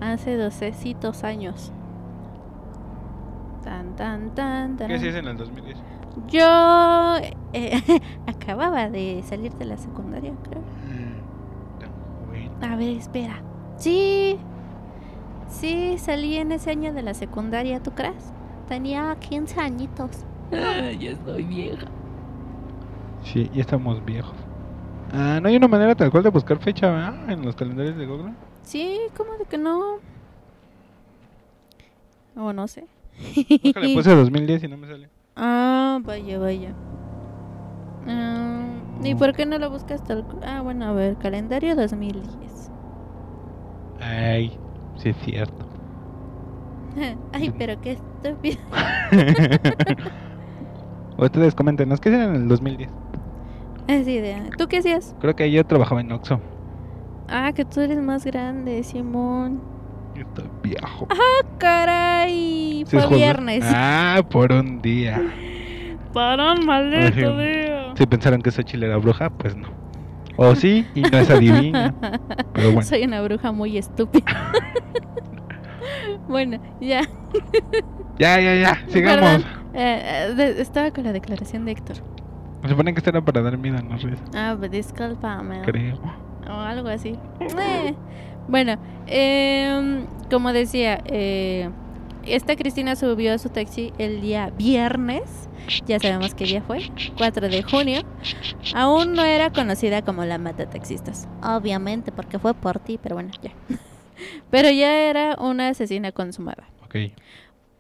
[0.01, 1.73] Hace docecitos años.
[3.65, 4.97] Tan, tan, tan, ¿Qué taran.
[4.97, 5.77] hacías en el 2010?
[6.29, 7.17] Yo
[7.53, 7.83] eh,
[8.27, 10.63] acababa de salir de la secundaria, creo.
[11.81, 11.91] Tan
[12.27, 12.73] joven.
[12.73, 13.43] A ver, espera.
[13.77, 14.39] Sí.
[15.49, 18.33] Sí, salí en ese año de la secundaria, ¿tú crees?
[18.69, 20.11] Tenía 15 añitos.
[20.51, 21.87] ya estoy vieja.
[23.23, 24.35] Sí, ya estamos viejos.
[25.19, 27.31] Ah, no hay una manera tal cual de buscar fecha, ¿verdad?
[27.31, 28.35] En los calendarios de Google.
[28.63, 29.95] Sí, ¿cómo de que no?
[32.37, 32.85] O no sé.
[33.35, 35.09] Le puse 2010 y no me sale.
[35.35, 36.75] Ah, vaya, vaya.
[38.07, 38.67] Ah,
[39.03, 40.27] ¿Y por qué no lo buscas tal?
[40.45, 42.71] Ah, bueno, a ver, calendario 2010.
[43.99, 44.59] Ay,
[44.99, 45.67] sí es cierto.
[47.33, 48.59] Ay, pero qué estúpido.
[51.17, 52.91] Ustedes coméntenos, ¿qué hacían en el 2010?
[53.89, 55.15] Así de, ¿tú qué hacías?
[55.21, 56.41] Creo que yo trabajaba en Oxxo.
[57.29, 59.61] Ah, que tú eres más grande, Simón.
[60.15, 61.07] Yo Estoy viejo.
[61.59, 63.65] Caray, Sí, fue es viernes.
[63.67, 65.21] Ah, por un día.
[66.13, 67.93] Para un maldito día.
[67.97, 69.69] Si pensaron que esa chile era bruja, pues no.
[70.37, 71.95] O sí, y no es adivina.
[72.53, 72.83] Pero bueno.
[72.83, 74.53] Soy una bruja muy estúpida.
[76.29, 77.03] bueno, ya.
[78.19, 79.45] Ya, ya, ya, sigamos.
[79.75, 81.97] Eh, eh, estaba con la declaración de Héctor.
[82.67, 85.63] Se supone que esto era para dar miedo, no risa, Ah, pues discúlpame.
[85.63, 85.99] creo.
[86.49, 87.17] O algo así.
[87.41, 87.95] Eh,
[88.49, 88.77] Bueno,
[89.09, 91.69] em, como decía, eh,
[92.25, 95.49] esta Cristina subió a su taxi el día viernes.
[95.87, 96.81] Ya sabemos qué día fue.
[97.19, 98.03] 4 de junio.
[98.75, 101.27] Aún no era conocida como la mata taxistas.
[101.43, 103.51] Obviamente, porque fue por ti, pero bueno, ya.
[104.51, 106.65] Pero ya era una asesina consumada.
[106.85, 106.97] Ok.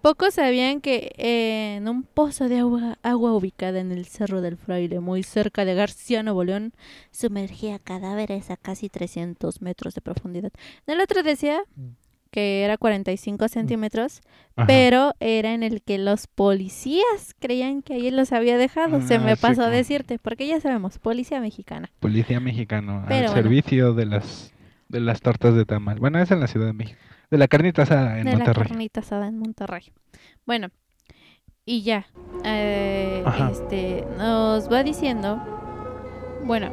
[0.06, 4.56] Pocos sabían que eh, en un pozo de agua, agua ubicada en el Cerro del
[4.56, 6.74] Fraile, muy cerca de García, Nuevo León,
[7.10, 10.52] sumergía cadáveres a casi 300 metros de profundidad.
[10.86, 11.58] El otro decía
[12.30, 14.20] que era 45 centímetros,
[14.54, 14.68] Ajá.
[14.68, 19.02] pero era en el que los policías creían que ahí los había dejado.
[19.02, 21.90] Se Ah, me sí, pasó a decirte, porque ya sabemos, policía mexicana.
[21.98, 23.42] Policía mexicano Pero al bueno.
[23.42, 24.52] servicio de las
[24.88, 25.98] de las tortas de tamal.
[25.98, 27.00] Bueno, es en la Ciudad de México.
[27.30, 28.68] De la carnita asada en de la Monterrey.
[28.68, 29.92] carnita asada en Monterrey.
[30.46, 30.68] Bueno,
[31.64, 32.06] y ya,
[32.44, 35.38] eh, este, nos va diciendo,
[36.44, 36.68] bueno,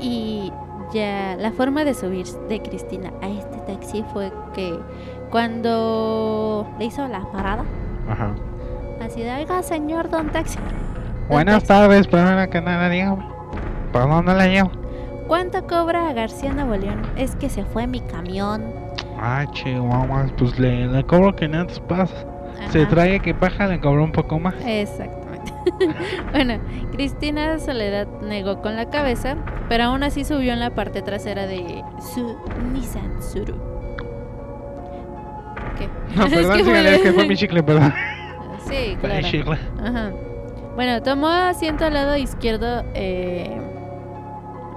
[0.00, 0.52] y
[0.92, 4.76] ya la forma de subir de Cristina a este taxi fue que
[5.30, 7.64] cuando le hizo la parada,
[8.08, 8.34] Ajá.
[9.00, 13.24] así de, oiga, señor don taxi, don Buenas taxi, tardes, primero que nada, dígame.
[13.92, 14.70] ¿Por dónde la llevo?
[15.28, 17.02] ¿cuánto cobra a García Nuevo León?
[17.16, 18.62] Es que se fue mi camión.
[19.20, 22.26] Ay, chihuahuas, pues le, le cobro 500 pesos.
[22.70, 24.54] Se trae equipaje, le cobro un poco más.
[24.64, 25.52] Exactamente.
[26.32, 26.54] bueno,
[26.92, 29.36] Cristina Soledad negó con la cabeza,
[29.68, 31.82] pero aún así subió en la parte trasera de
[32.14, 32.36] su
[32.72, 33.56] Nissan Suru.
[35.78, 35.88] ¿Qué?
[36.16, 37.92] No, Es perdón, que sígale, fue- es que fue mi chicle, perdón.
[38.66, 39.26] Sí, mi claro.
[39.28, 39.58] chicle.
[39.80, 40.10] Ajá.
[40.74, 43.56] Bueno, tomó asiento al lado izquierdo eh,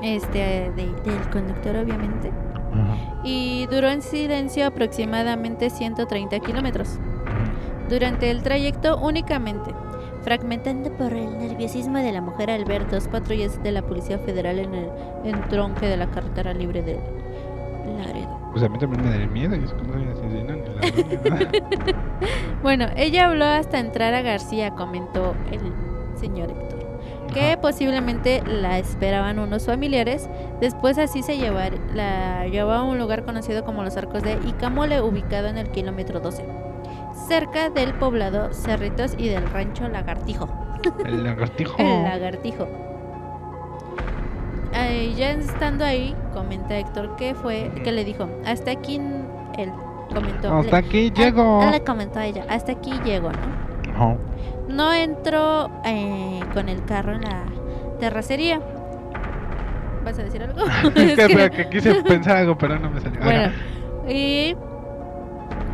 [0.04, 0.38] este,
[0.76, 2.32] de- del conductor, obviamente,
[2.74, 3.22] Ajá.
[3.24, 7.00] y duró en silencio aproximadamente 130 kilómetros.
[7.90, 9.72] Durante el trayecto únicamente,
[10.24, 14.60] fragmentando por el nerviosismo de la mujer al ver dos patrullas de la Policía Federal
[14.60, 14.90] en el
[15.24, 17.00] entronque de la carretera libre de
[17.98, 18.38] Laredo.
[18.52, 19.56] Pues a mí también me daría miedo.
[19.56, 19.74] Y es
[21.24, 21.52] nada.
[22.62, 25.62] Bueno, ella habló hasta entrar a García, comentó el
[26.20, 26.79] señor Héctor,
[27.34, 27.62] que Ajá.
[27.62, 30.30] posiblemente la esperaban unos familiares.
[30.60, 35.02] Después así se llevar, la llevó a un lugar conocido como los Arcos de Icamole,
[35.02, 36.44] ubicado en el kilómetro 12,
[37.28, 40.50] cerca del poblado Cerritos y del rancho Lagartijo.
[41.06, 41.76] El lagartijo.
[41.82, 42.68] El lagartijo.
[44.74, 49.02] Ay, ya estando ahí, comenta Héctor que fue, que le dijo, hasta aquí
[49.58, 49.72] él
[50.14, 50.54] comentó.
[50.56, 51.62] Hasta le- aquí a- llego.
[51.64, 53.94] él le comentó a ella, hasta aquí llego, ¿no?
[53.96, 54.18] Ajá.
[54.70, 57.44] No entró eh, con el carro en la
[58.00, 58.62] terracería.
[60.06, 60.62] ¿Vas a decir algo?
[60.96, 63.20] Es que, que- pero que quise pensar algo, pero no me salió.
[63.22, 63.52] bueno,
[64.08, 64.56] y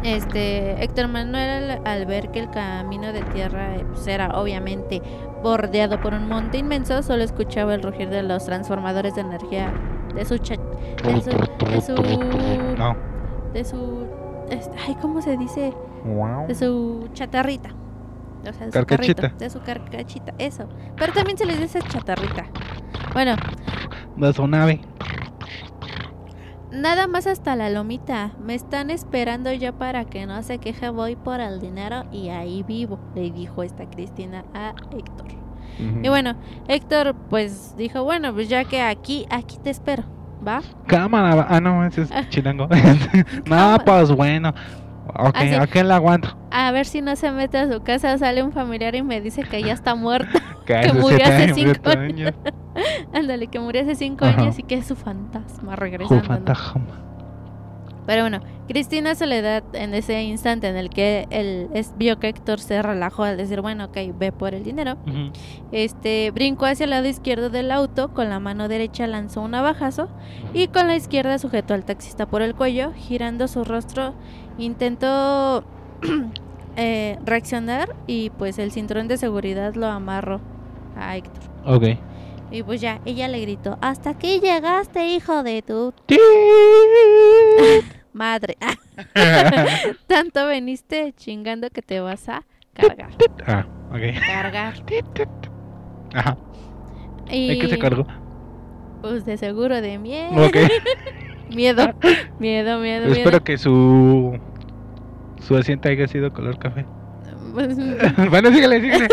[0.03, 5.01] este Héctor Manuel al, al ver que el camino de tierra eh, pues, era obviamente
[5.41, 9.71] bordeado por un monte inmenso, solo escuchaba el rugir de los transformadores de energía
[10.13, 10.55] de su cha-
[11.03, 11.29] de su,
[11.65, 11.95] de su,
[12.77, 12.95] No.
[13.53, 14.07] de su
[14.49, 15.73] este, ay, ¿cómo se dice?
[16.47, 17.69] De su chatarrita.
[18.49, 19.21] O sea, de su Carcachita.
[19.21, 20.67] carrito, de su carcachita, eso.
[20.97, 22.45] Pero también se les dice chatarrita.
[23.13, 23.35] Bueno,
[24.17, 24.81] De su nave.
[26.71, 28.31] Nada más hasta la lomita.
[28.43, 30.89] Me están esperando ya para que no se queje.
[30.89, 35.27] Voy por el dinero y ahí vivo, le dijo esta Cristina a Héctor.
[35.77, 36.35] Y bueno,
[36.69, 40.03] Héctor pues dijo, bueno, pues ya que aquí, aquí te espero,
[40.45, 40.61] ¿va?
[40.87, 41.35] Cámara.
[41.35, 42.23] va- Ah, no, ese es Ah.
[42.29, 42.67] chilango.
[43.45, 44.53] no, pues bueno.
[45.07, 45.53] Ok, Así.
[45.53, 46.35] ¿a quién la aguanto?
[46.51, 49.43] A ver si no se mete a su casa, sale un familiar y me dice
[49.43, 50.41] que ya está muerta.
[50.65, 52.33] Que murió hace cinco años.
[53.13, 54.41] Ándale, que murió hace cinco Ajá.
[54.41, 56.15] años y que es su fantasma regresando.
[56.23, 56.27] ¿no?
[56.27, 57.05] fantasma.
[58.07, 62.59] Pero bueno, Cristina Soledad en ese instante en el que él es, vio que Héctor
[62.59, 64.97] se relajó al decir, bueno, ok, ve por el dinero,
[65.71, 70.07] este brincó hacia el lado izquierdo del auto, con la mano derecha lanzó un abajazo
[70.53, 74.13] y con la izquierda sujetó al taxista por el cuello, girando su rostro,
[74.57, 75.63] intentó
[76.77, 80.39] eh, reaccionar y pues el cinturón de seguridad lo amarró
[80.97, 81.43] a Héctor.
[81.65, 81.83] Ok.
[82.51, 85.93] Y pues ya, ella le gritó, hasta aquí llegaste, hijo de tu
[88.13, 88.55] madre.
[90.07, 93.09] Tanto veniste chingando que te vas a cargar.
[93.47, 93.99] ah, ok.
[94.25, 94.73] Cargar.
[96.13, 96.37] Ajá.
[97.29, 98.05] Y ¿De qué se cargó?
[99.01, 100.45] pues de seguro de miedo.
[100.45, 100.57] Ok.
[101.55, 101.93] Miedo,
[102.39, 103.43] miedo, miedo, Espero miedo.
[103.43, 104.37] que su
[105.39, 106.85] su asiento haya sido color café.
[107.53, 107.77] Pues,
[108.29, 109.07] bueno, síguele, síguele.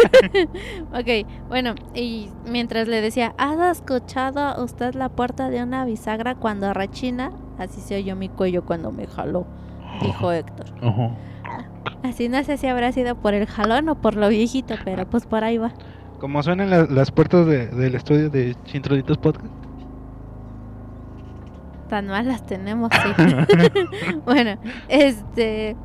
[0.92, 6.72] ok, bueno, y mientras le decía, ¿has escuchado usted la puerta de una bisagra cuando
[6.72, 7.32] rechina?
[7.58, 9.46] Así se oyó mi cuello cuando me jaló,
[10.02, 10.66] dijo Héctor.
[10.82, 11.10] Ajá.
[12.02, 15.26] Así no sé si habrá sido por el jalón o por lo viejito, pero pues
[15.26, 15.72] por ahí va.
[16.18, 19.46] Como suenan la- las puertas de- del estudio de Chintroditos Podcast.
[21.92, 23.22] Tan mal las tenemos, sí.
[24.24, 24.56] bueno,
[24.88, 25.76] este...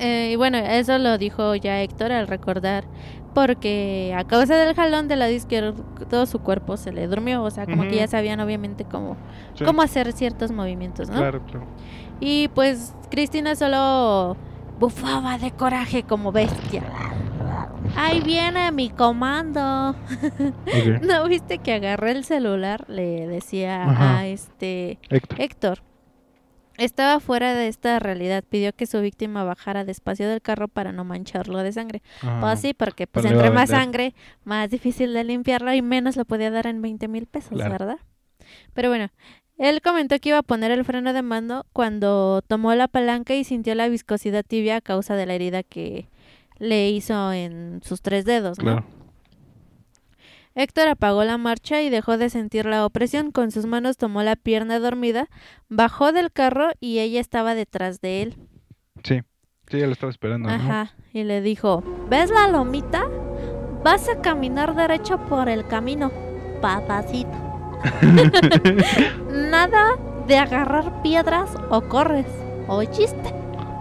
[0.00, 2.82] eh, y bueno, eso lo dijo ya Héctor al recordar,
[3.32, 7.50] porque a causa del jalón del lado izquierdo todo su cuerpo se le durmió, o
[7.52, 9.16] sea, como que ya sabían obviamente cómo,
[9.54, 11.18] Sí, cómo hacer ciertos movimientos, ¿no?
[11.18, 11.66] Claro, claro.
[12.18, 14.36] Y pues Cristina solo
[14.80, 16.82] bufaba de coraje como bestia.
[17.96, 19.94] Ahí viene mi comando.
[21.02, 22.84] ¿No viste que agarré el celular?
[22.88, 24.18] Le decía Ajá.
[24.18, 25.40] a este Héctor.
[25.40, 25.82] Héctor.
[26.76, 28.44] Estaba fuera de esta realidad.
[28.48, 32.02] Pidió que su víctima bajara despacio del carro para no mancharlo de sangre.
[32.22, 32.40] Ajá.
[32.40, 36.24] Pues sí, porque pues Pero entre más sangre, más difícil de limpiarlo y menos lo
[36.24, 37.72] podía dar en 20 mil pesos, Claro.
[37.72, 37.98] ¿verdad?
[38.74, 39.08] Pero bueno,
[39.58, 43.42] él comentó que iba a poner el freno de mando cuando tomó la palanca y
[43.42, 46.08] sintió la viscosidad tibia a causa de la herida que
[46.58, 48.64] le hizo en sus tres dedos, ¿no?
[48.64, 48.84] Claro.
[50.54, 53.30] Héctor apagó la marcha y dejó de sentir la opresión.
[53.30, 55.28] Con sus manos tomó la pierna dormida,
[55.68, 58.36] bajó del carro y ella estaba detrás de él.
[59.04, 59.20] Sí.
[59.68, 60.48] Sí, ya lo estaba esperando.
[60.48, 60.54] ¿no?
[60.54, 60.94] Ajá.
[61.12, 63.06] Y le dijo, ¿ves la lomita?
[63.84, 66.10] Vas a caminar derecho por el camino,
[66.60, 67.30] papacito.
[69.30, 72.26] Nada de agarrar piedras o corres.
[72.66, 73.32] ¿Oíste?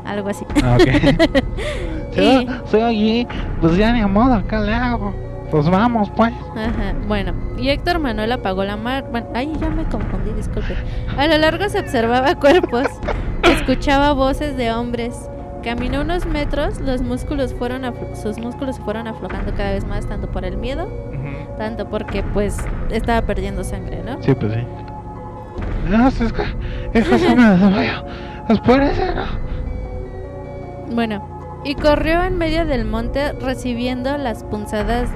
[0.05, 0.45] Algo así.
[0.63, 1.96] Ah, ok.
[2.23, 3.27] Y- Soy allí,
[3.61, 5.13] pues ya ni a modo, acá le hago.
[5.51, 6.33] Pues vamos, pues.
[6.57, 9.05] Ajá, bueno, y Héctor Manuel apagó la mar...
[9.11, 10.75] Bueno, ay, ya me confundí, disculpe.
[11.17, 12.87] A lo largo se observaba cuerpos,
[13.43, 15.29] escuchaba voces de hombres.
[15.63, 17.81] Caminó unos metros, los músculos fueron
[18.21, 20.87] sus músculos se fueron aflojando cada vez más, tanto por el miedo,
[21.57, 22.57] tanto porque pues
[22.91, 24.21] estaba perdiendo sangre, ¿no?
[24.21, 24.59] Sí, pues sí.
[25.89, 26.43] No, es que
[26.93, 28.03] es desmayó.
[28.49, 30.95] Es por eso, ¿no?
[30.95, 35.09] Bueno, y corrió en medio del monte recibiendo las punzadas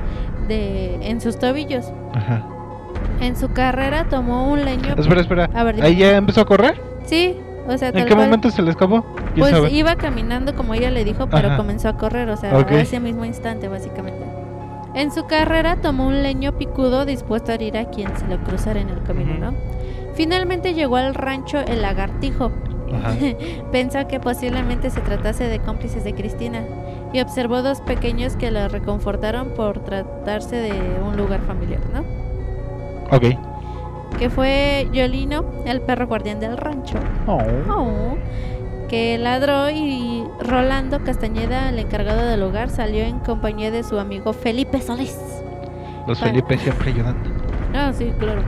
[0.48, 1.92] de en sus tobillos.
[2.14, 2.46] Ajá.
[3.22, 4.96] En su carrera tomó un leño.
[4.98, 5.50] Espera, espera.
[5.54, 5.88] A ver, dime.
[5.88, 6.82] ¿Ahí ya empezó a correr?
[7.06, 8.26] Sí, o sea, ¿En qué cual.
[8.26, 9.04] momento se le escapó?
[9.34, 9.70] ¿Quién Pues sabe?
[9.72, 11.58] iba caminando como ella le dijo, pero Ajá.
[11.58, 12.72] comenzó a correr, o sea, Ok.
[12.72, 14.26] a ese mismo instante, básicamente.
[14.94, 18.82] En su carrera tomó un leño picudo dispuesto a herir a quien se le cruzara
[18.82, 19.36] en el camino.
[19.40, 19.54] ¿no?
[20.16, 22.52] Finalmente llegó al rancho El Lagartijo.
[22.96, 23.16] Ajá.
[23.72, 26.64] Pensó que posiblemente se tratase de cómplices de Cristina
[27.14, 30.72] y observó dos pequeños que la reconfortaron por tratarse de
[31.06, 32.04] un lugar familiar, ¿no?
[33.16, 33.26] Ok.
[34.18, 36.98] Que fue Yolino, el perro guardián del rancho.
[37.28, 37.40] Oh.
[37.70, 38.16] Oh,
[38.88, 44.34] que ladró y Rolando Castañeda, el encargado del hogar, salió en compañía de su amigo
[44.34, 45.18] Felipe Solís.
[46.08, 47.30] Los Para- Felipe siempre ayudando.
[47.74, 48.42] Ah, sí, claro.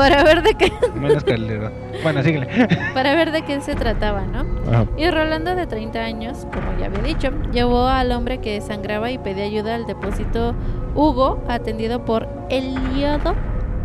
[0.00, 1.72] Para ver de qué, Menos Calderón.
[2.02, 2.46] Bueno, síguele.
[2.94, 4.46] para ver de qué se trataba, ¿no?
[4.72, 4.86] Ajá.
[4.96, 9.18] Y Rolando, de 30 años, como ya había dicho, llevó al hombre que sangraba y
[9.18, 10.54] pedía ayuda al depósito
[10.94, 13.34] Hugo, atendido por Eliodo.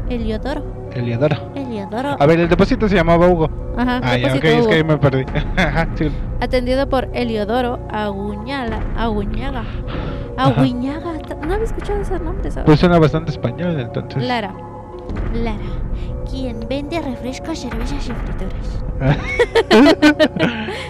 [0.10, 0.63] Eliodoro.
[0.93, 1.36] Eliodoro.
[1.56, 2.15] Eliodoro.
[2.17, 3.49] A ver, el depósito se llamaba Hugo.
[3.78, 4.69] Ajá, Ah, ya, ok, depósito es Hugo.
[4.69, 5.25] que ahí me perdí.
[5.58, 6.10] Ajá, sí.
[6.39, 9.63] atendido por Eliodoro Aguñala, Aguñaga.
[10.38, 11.13] Aguiñaga,
[11.45, 12.65] no había escuchado ese nombre, ¿sabes?
[12.65, 14.23] Pues suena bastante español, entonces.
[14.23, 14.54] Lara.
[15.34, 15.58] Lara,
[16.29, 18.84] quien vende refrescos, cervezas y frituras.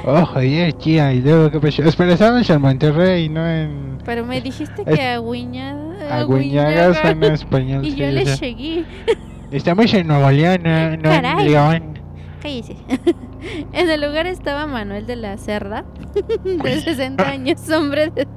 [0.05, 1.83] oh, joder, tía, y luego qué pasó.
[1.83, 3.97] Espera, estábamos en Monterrey, no en.
[4.05, 6.17] Pero me dijiste Es- que Aguiñada.
[6.21, 7.85] Aguiñaga suena español.
[7.85, 8.85] Y sí, yo le seguí.
[9.51, 11.49] Estamos en Nuevo León, no, no en Caray.
[11.49, 11.99] León.
[12.41, 12.75] Cállese.
[13.73, 15.85] en el lugar estaba Manuel de la Cerda,
[16.43, 18.27] de 60 años, hombre de...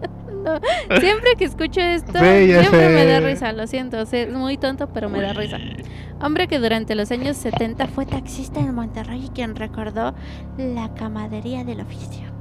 [1.01, 5.21] Siempre que escucho esto, siempre me da risa, lo siento, es muy tonto, pero me
[5.21, 5.59] da risa.
[6.21, 10.15] Hombre que durante los años 70 fue taxista en Monterrey y quien recordó
[10.57, 12.38] la camadería del oficio.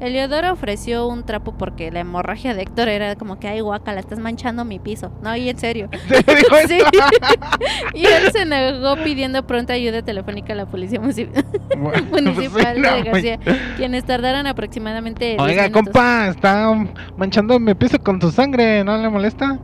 [0.00, 4.00] Eliodoro ofreció un trapo porque la hemorragia de Héctor era como que, ay, guaca, la
[4.00, 5.12] estás manchando mi piso.
[5.22, 5.88] No, y en serio.
[6.08, 6.78] ¿Se dijo Sí.
[7.94, 11.00] Y él se negó pidiendo pronta ayuda telefónica a la policía
[11.78, 13.38] Bueno, municipal pues, de García,
[13.76, 16.72] quienes tardaron aproximadamente 10 Oiga, compa, está
[17.16, 19.58] manchando mi piso con su sangre, ¿no le molesta?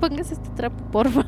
[0.00, 1.24] Póngase este trapo, porfa.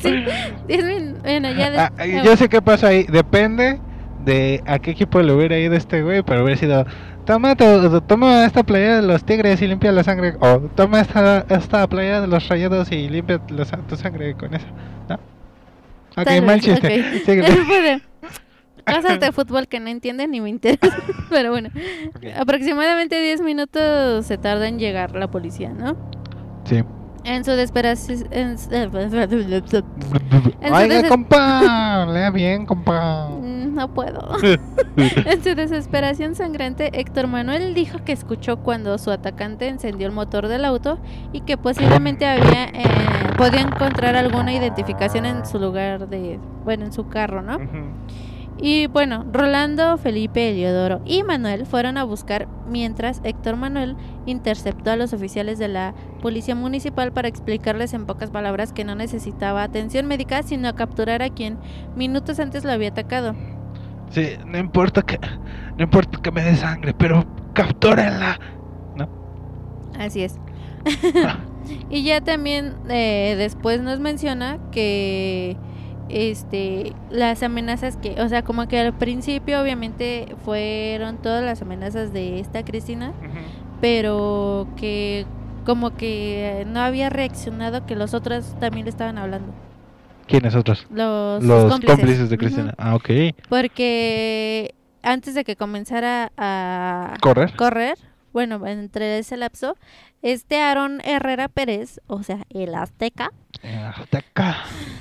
[0.00, 0.24] sí,
[0.66, 1.92] 10 min- Bueno, ya de- Ah,
[2.24, 3.80] yo sé qué pasa ahí, depende
[4.24, 6.86] de a qué equipo le hubiera ido este güey, pero hubiera sido,
[7.24, 11.44] toma, tu- toma esta playera de los tigres y limpia la sangre, o toma esta,
[11.48, 14.66] esta playera de los rayados y limpia tu sangre con eso,
[15.08, 15.14] ¿no?
[16.16, 17.04] Ok, Tal mal chiste.
[18.86, 20.90] Cosas de fútbol que no entienden ni me interesan.
[21.30, 21.70] Pero bueno,
[22.36, 25.96] aproximadamente 10 minutos se tarda en llegar la policía, ¿no?
[26.64, 26.82] Sí.
[27.24, 28.26] En su desesperación.
[28.30, 28.56] En...
[30.72, 33.28] Oiga, compa, lea bien, compa.
[33.30, 34.36] Mm, No puedo.
[34.96, 40.48] en su desesperación sangrante, Héctor Manuel dijo que escuchó cuando su atacante encendió el motor
[40.48, 40.98] del auto
[41.32, 42.84] y que posiblemente había eh,
[43.36, 47.56] podía encontrar alguna identificación en su lugar de, bueno, en su carro, ¿no?
[47.56, 47.86] Ujú.
[48.64, 54.96] Y bueno, Rolando, Felipe, Eliodoro y Manuel fueron a buscar mientras Héctor Manuel interceptó a
[54.96, 60.06] los oficiales de la policía municipal para explicarles en pocas palabras que no necesitaba atención
[60.06, 61.58] médica, sino capturar a quien
[61.96, 63.34] minutos antes lo había atacado.
[64.10, 65.18] Sí, no importa que,
[65.76, 68.38] no importa que me dé sangre, pero captúrenla.
[69.98, 70.38] Así es.
[71.90, 75.56] y ya también eh, después nos menciona que
[76.12, 82.12] este las amenazas que, o sea, como que al principio obviamente fueron todas las amenazas
[82.12, 83.12] de esta Cristina,
[83.80, 85.26] pero que
[85.64, 89.52] como que no había reaccionado que los otros también le estaban hablando.
[90.26, 90.86] ¿Quiénes otros?
[90.90, 91.96] Los, Los cómplices.
[91.96, 92.38] cómplices de.
[92.38, 92.74] Cristina.
[92.78, 93.10] Ah, ok.
[93.48, 97.54] Porque antes de que comenzara a ¿Correr?
[97.56, 97.98] correr,
[98.32, 99.76] bueno, entre ese lapso,
[100.22, 104.56] este Aarón Herrera Pérez, o sea, el azteca, Eh, Azteca.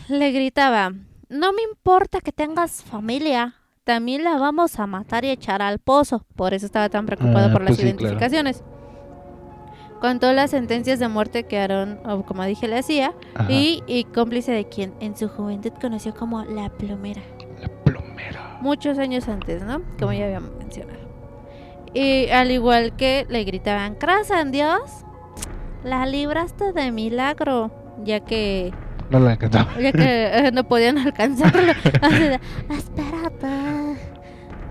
[0.10, 0.92] le gritaba,
[1.30, 6.26] no me importa que tengas familia, también la vamos a matar y echar al pozo.
[6.36, 8.00] Por eso estaba tan preocupado Ah, por las pues sí, claro.
[8.02, 8.64] identificaciones.
[10.00, 13.14] Contó las sentencias de muerte que Aarón, o como dije, le hacía,
[13.50, 17.22] y, y cómplice de quien en su juventud conoció como la plomera.
[17.60, 18.58] La plomera.
[18.62, 19.82] muchos años antes, ¿no?
[20.00, 21.00] Como ya habíamos mencionado.
[21.94, 24.82] Y al igual que le gritaban, ¿crees en Dios?
[25.84, 27.72] La libraste de milagro,
[28.04, 28.72] ya que,
[29.10, 29.60] No la encantó.
[29.80, 29.98] ya que
[30.48, 31.74] eh, no podían alcanzarlo.
[32.02, 33.48] Así de, espérate.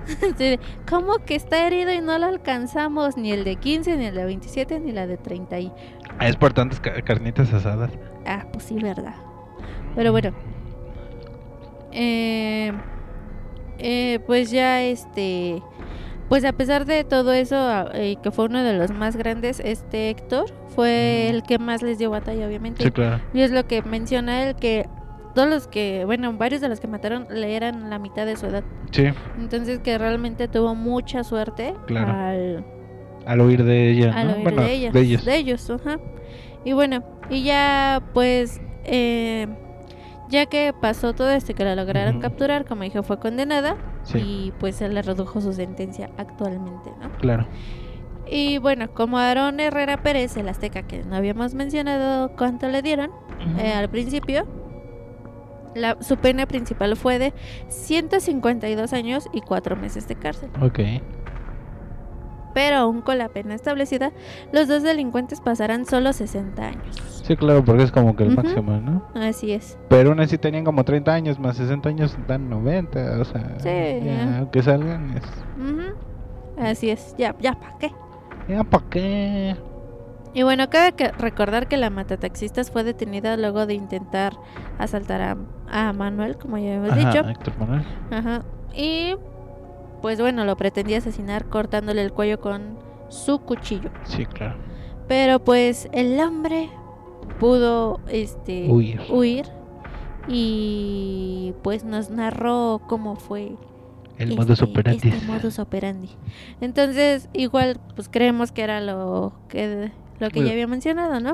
[0.07, 3.17] Así de, ¿Cómo que está herido y no lo alcanzamos?
[3.17, 5.73] Ni el de 15, ni el de 27, ni la de 30 y...
[6.21, 7.91] Es por tantas ca- carnitas asadas.
[8.27, 9.15] Ah, pues sí, verdad.
[9.97, 10.33] Pero bueno.
[11.93, 12.73] Eh,
[13.79, 15.63] eh, pues ya este...
[16.31, 19.61] Pues a pesar de todo eso, a- eh, que fue uno de los más grandes,
[19.63, 22.83] este Héctor fue el que más les dio batalla, obviamente.
[22.85, 23.21] Sí, claro.
[23.35, 24.87] Y es lo que menciona él, que
[25.35, 28.47] todos los que, bueno, varios de los que mataron le eran la mitad de su
[28.47, 28.63] edad.
[28.93, 29.07] Sí,
[29.39, 32.13] Entonces que realmente tuvo mucha suerte Claro.
[32.13, 32.65] al,
[33.27, 34.13] al oír de ella.
[34.17, 34.33] al ¿no?
[34.35, 34.93] oír bueno, de ellas.
[34.95, 35.25] de ellos.
[35.25, 35.99] De ellos, ajá.
[36.65, 39.47] Y bueno, y ya pues, eh,
[40.31, 44.19] ya que pasó todo esto y que la lograron capturar, como dije, fue condenada Sí,
[44.19, 47.11] y pues se le redujo su sentencia actualmente, ¿no?
[47.19, 47.47] claro.
[48.33, 53.11] Y bueno, como Aarón Herrera Pérez, el azteca que no habíamos mencionado cuánto le dieron
[53.59, 54.47] eh, al principio,
[55.75, 57.35] la, su pena principal fue de
[57.69, 60.51] 152 años y 4 meses de cárcel.
[60.63, 60.79] Ok.
[62.55, 64.13] Pero aún con la pena establecida,
[64.53, 66.97] los dos delincuentes pasarán solo 60 años.
[67.27, 68.43] Sí, claro, porque es como que el Ujú.
[68.43, 69.03] máximo, ¿no?
[69.15, 69.79] Así es.
[69.89, 74.05] Pero aún así tenían como 30 años, más 60 años dan 90, o sea, Sí,
[74.05, 75.25] ya, aunque salgan es...
[75.57, 75.95] Ujú.
[76.61, 77.15] Así es.
[77.17, 77.91] Ya, ya, ¿para qué?
[78.49, 79.57] Ya, ¿para qué?
[80.33, 84.33] Y bueno, cabe que recordar que la matataxistas fue detenida luego de intentar
[84.79, 85.37] asaltar a,
[85.71, 87.29] a Manuel, como ya hemos Ajá, dicho.
[87.29, 87.83] Héctor Manuel.
[88.11, 88.43] Ajá.
[88.75, 89.15] Y
[90.03, 92.79] pues bueno, lo pretendía asesinar cortándole el cuello con
[93.09, 93.91] su cuchillo.
[94.05, 94.57] Sí, claro.
[95.09, 96.71] Pero pues el hombre
[97.39, 99.01] pudo este Huir.
[99.11, 99.47] huir
[100.29, 103.53] y pues nos narró cómo fue
[104.19, 105.09] El este, modus operandi.
[105.09, 106.11] este modus operandi.
[106.61, 110.47] Entonces, igual pues creemos que era lo que lo que Bueno.
[110.49, 111.33] ya había mencionado, ¿no?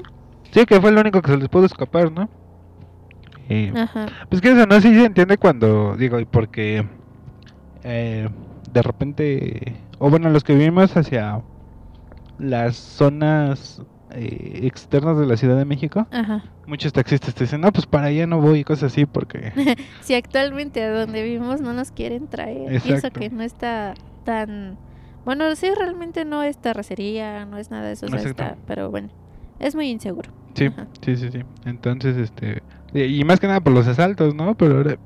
[0.52, 2.28] Sí, que fue lo único que se les pudo escapar, ¿no?
[3.48, 4.06] Y, Ajá.
[4.28, 6.86] Pues que eso no sí se entiende cuando digo, y porque
[7.84, 8.28] eh,
[8.76, 11.40] de repente, o bueno, los que vivimos hacia
[12.38, 16.42] las zonas eh, externas de la Ciudad de México, Ajá.
[16.66, 19.50] muchos taxistas te dicen, no, pues para allá no voy y cosas así, porque
[20.02, 22.82] Si actualmente a donde vivimos no nos quieren traer.
[22.84, 24.76] Y eso que no está tan...
[25.24, 28.06] Bueno, sí, realmente no es terracería, no es nada de eso.
[28.06, 29.08] o sea, está- pero bueno,
[29.58, 30.30] es muy inseguro.
[30.54, 30.86] sí, Ajá.
[31.02, 31.40] sí, sí, sí.
[31.64, 32.62] Entonces, este,
[32.92, 34.54] y más que nada por los asaltos, ¿no?
[34.54, 34.98] Pero ahora,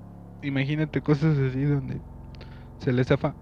[0.43, 2.01] imagínate cosas así donde
[2.81, 3.35] se le zafa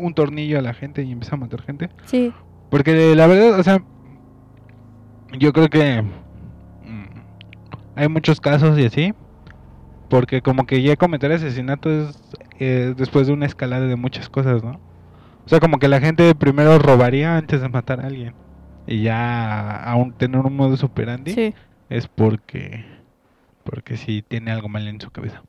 [0.00, 1.90] un tornillo a la gente y empieza a matar gente.
[2.04, 2.32] Sí,
[2.70, 3.82] Porque la verdad, o sea,
[5.38, 7.04] yo creo que mm,
[7.96, 9.14] hay muchos casos y así.
[10.08, 12.20] Porque como que ya cometer asesinato es
[12.58, 14.80] eh, después de una escalada de muchas cosas, ¿no?
[15.44, 18.34] O sea, como que la gente primero robaría antes de matar a alguien.
[18.86, 21.54] Y ya aún tener un modus operandi sí.
[21.88, 22.84] es porque
[23.62, 25.42] porque sí tiene algo mal en su cabeza.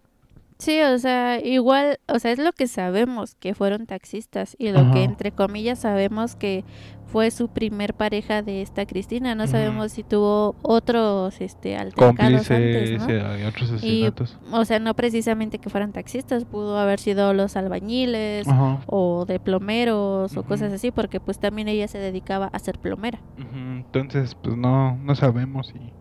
[0.61, 4.81] Sí, o sea, igual, o sea, es lo que sabemos que fueron taxistas y lo
[4.81, 4.91] Ajá.
[4.93, 6.63] que entre comillas sabemos que
[7.07, 9.33] fue su primer pareja de esta Cristina.
[9.33, 13.09] No sabemos si tuvo otros este altercados Cómplices antes, ¿no?
[13.09, 13.73] eh, y otros Y,
[14.05, 14.37] asesinatos.
[14.51, 18.81] o sea, no precisamente que fueran taxistas, pudo haber sido los albañiles Ajá.
[18.85, 23.19] o de plomeros o cosas así, porque pues también ella se dedicaba a ser plomera.
[23.55, 25.91] Entonces, pues no, no sabemos y...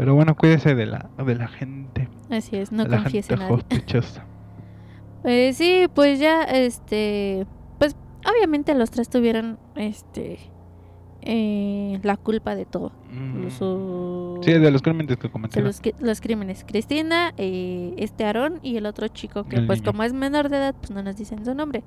[0.00, 2.08] Pero bueno, cuídese de la, de la gente.
[2.30, 3.62] Así es, no confiese en nadie.
[5.24, 7.46] Eh, sí, pues ya, este,
[7.78, 7.94] pues
[8.26, 10.38] obviamente los tres tuvieron, este,
[11.20, 12.92] eh, la culpa de todo.
[13.12, 13.50] Mm.
[13.50, 15.66] Su- Sí, de los crímenes que cometieron.
[15.66, 16.64] los, los crímenes.
[16.66, 19.92] Cristina, eh, este Aarón y el otro chico que El pues niño.
[19.92, 21.82] como es menor de edad, pues no nos dicen su nombre.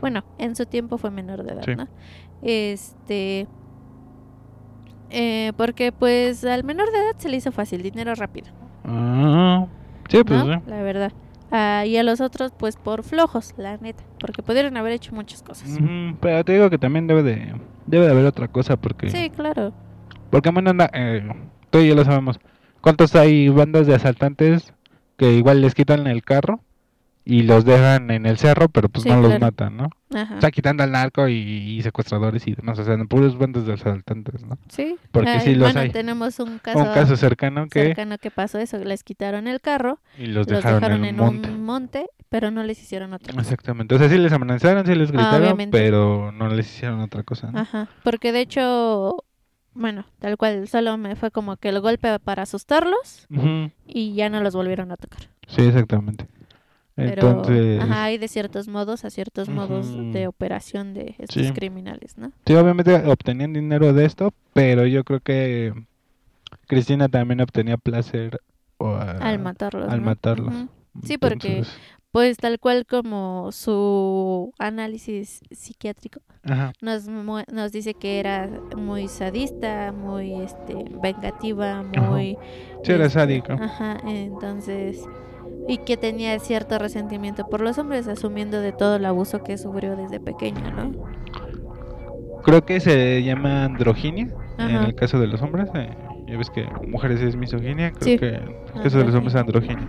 [0.00, 1.76] Bueno, en su tiempo fue menor de edad, Sí.
[1.76, 1.88] ¿no?
[2.40, 3.46] Este...
[5.10, 8.48] eh, porque pues al menor de edad se le hizo fácil, dinero rápido,
[8.84, 9.66] Ah,
[10.08, 10.44] sí, pues.
[10.66, 11.12] La verdad.
[11.50, 14.02] Ah, y a los otros, pues por flojos, la neta.
[14.20, 15.78] Porque pudieron haber hecho muchas cosas.
[16.20, 17.54] Pero te digo que también debe de,
[17.86, 19.10] debe de haber otra cosa porque...
[19.10, 19.72] Sí, claro.
[20.30, 21.26] Porque bueno, anda, eh,
[21.70, 22.38] tú y yo lo sabemos.
[22.80, 24.72] ¿Cuántos hay bandas de asaltantes
[25.16, 26.60] que igual les quitan el carro
[27.28, 29.90] y los dejan en el cerro, pero pues Sí, no los matan, ¿no?
[30.14, 30.36] Ajá.
[30.38, 33.74] O sea, quitando al narco y, y secuestradores y demás, o sea, puros bandas de
[33.74, 34.56] asaltantes, ¿no?
[34.68, 34.96] sí.
[35.12, 35.90] porque Ay, sí los bueno, hay.
[35.90, 38.78] tenemos un caso, Un caso cercano que cercano que pasó eso.
[38.78, 41.50] Les quitaron el carro, y los los dejaron, en en un monte.
[41.50, 43.42] un monte, pero no les hicieron otra cosa.
[43.42, 43.94] Exactamente.
[43.94, 47.58] O sea, sí les amenazaron, sí les gritaron, pero no les hicieron otra cosa, ¿no?
[47.60, 49.22] Ajá, porque de hecho,
[49.74, 53.26] bueno, tal cual, solo me fue como que el golpe para asustarlos
[53.86, 55.20] y ya no los volvieron a tocar.
[55.46, 56.26] Sí, exactamente.
[57.06, 61.52] Pero, Entonces, ajá, hay de ciertos modos a ciertos modos de operación de estos Sí.
[61.52, 62.32] criminales, ¿no?
[62.44, 65.72] sí, obviamente obtenían dinero de esto, pero yo creo que
[66.66, 68.40] Cristina también obtenía placer
[68.78, 69.88] o, a- Al matarlos.
[69.88, 70.06] al ¿no?
[70.06, 70.54] matarlos.
[71.04, 71.78] Sí, porque- Entonces,
[72.10, 76.72] Pues tal cual como su análisis psiquiátrico Ajá.
[76.80, 82.10] nos, nos dice que era muy sadista, muy este vengativa, Ajá.
[82.10, 82.38] muy...
[82.82, 83.52] Sí, era este, sádico.
[83.52, 85.04] Ajá, entonces...
[85.68, 89.94] Y que tenía cierto resentimiento por los hombres, asumiendo de todo el abuso que sufrió
[89.96, 90.92] desde pequeño, ¿no?
[92.42, 95.68] Creo que se llama androginia en el caso de los hombres.
[95.74, 95.90] eh,
[96.26, 98.18] ya ves que mujeres es misoginia, creo Sí.
[98.18, 99.88] que en el caso de los hombres es androginia.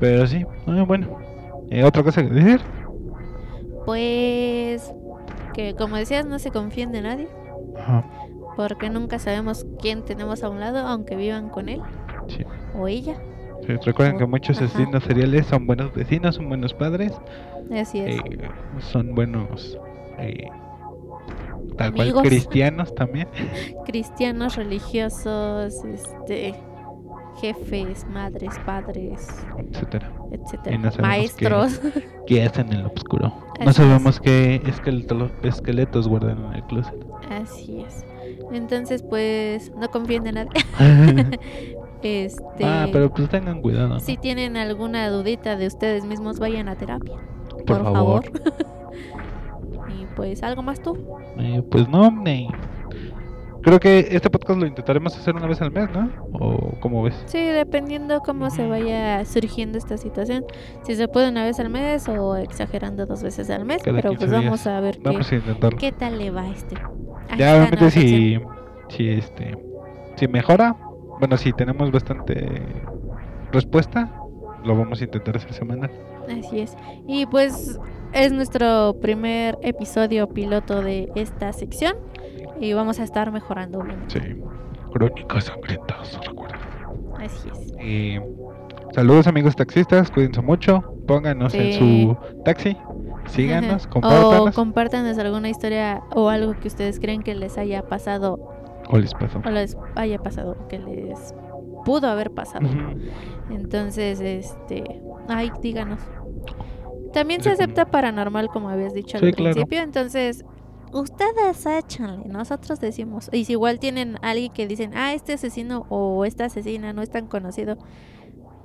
[0.00, 1.18] Pero sí, ah, bueno.
[1.70, 2.60] Eh, ¿Otra cosa que decir?
[3.84, 4.92] Pues
[5.54, 7.28] que como decías no se confíen de nadie,
[7.78, 8.04] Ajá.
[8.56, 11.82] porque nunca sabemos quién tenemos a un lado, aunque vivan con él
[12.28, 12.44] Sí.
[12.78, 13.16] o ella.
[13.66, 14.66] Sí, recuerden que muchos Ajá.
[14.66, 17.12] asesinos seriales son buenos vecinos, son buenos padres,
[17.72, 18.16] Así es.
[18.18, 18.22] eh,
[18.80, 19.78] son buenos,
[20.18, 20.48] eh,
[21.76, 23.28] tal cual cristianos también.
[23.86, 26.54] Cristianos, religiosos, este
[27.40, 29.26] jefes, madres, padres,
[29.58, 30.10] etcétera.
[30.32, 31.80] etcétera, no maestros.
[32.26, 33.32] ¿Qué hacen en el oscuro?
[33.54, 33.76] Así No es.
[33.76, 36.94] sabemos qué esqueleto- esqueletos guardan en el closet.
[37.30, 38.04] Así es.
[38.52, 40.50] Entonces, pues no confíen en nadie.
[42.04, 43.88] este ah, pero pues tengan cuidado.
[43.88, 44.00] ¿no?
[44.00, 47.16] si tienen alguna dudita de ustedes mismos, vayan a terapia.
[47.48, 48.24] Por Por, favor.
[48.24, 48.24] favor.
[50.00, 50.96] y pues algo más tú.
[51.38, 52.48] Eh, pues no, eh,
[53.62, 56.10] creo que este podcast lo intentaremos hacer una vez al mes, ¿no?
[56.32, 57.14] ¿O cómo ves?
[57.26, 60.44] Sí, dependiendo cómo se vaya surgiendo esta situación.
[60.82, 63.82] Si se puede una vez al mes o exagerando dos veces al mes.
[63.82, 65.78] Cada pero 15 pues vamos a ver qué, Vamos a intentarlo.
[65.78, 66.76] qué tal le va a este.
[67.30, 68.38] a Ya obviamente si,
[68.88, 69.56] si este
[70.16, 70.76] si mejora,
[71.22, 72.60] bueno si tenemos bastante
[73.52, 74.12] respuesta,
[74.64, 75.88] lo vamos a intentar hacer semanal.
[76.26, 76.76] Así es.
[77.06, 77.78] Y pues
[78.12, 81.94] es nuestro primer episodio piloto de esta sección.
[82.58, 83.84] Y vamos a estar mejorando.
[84.08, 84.18] Sí.
[84.92, 86.58] Crónicas sangrientas, recuerda.
[87.20, 87.72] Así es.
[87.80, 88.18] Y
[88.92, 92.76] saludos amigos taxistas, cuídense mucho, pónganos en su taxi,
[93.28, 98.51] síganos, o compártanos compártanos alguna historia o algo que ustedes creen que les haya pasado
[98.92, 99.40] o les pasó.
[99.44, 101.34] o les haya pasado, que les
[101.84, 102.68] pudo haber pasado.
[103.50, 106.00] Entonces, este, ay, díganos.
[107.12, 109.52] También se acepta paranormal, como habías dicho Sí, al claro.
[109.54, 109.82] principio.
[109.82, 110.44] Entonces,
[110.92, 112.24] ustedes échanle.
[112.26, 113.28] Nosotros decimos.
[113.32, 117.10] Y si igual tienen alguien que dicen, ah, este asesino o esta asesina no es
[117.10, 117.76] tan conocido,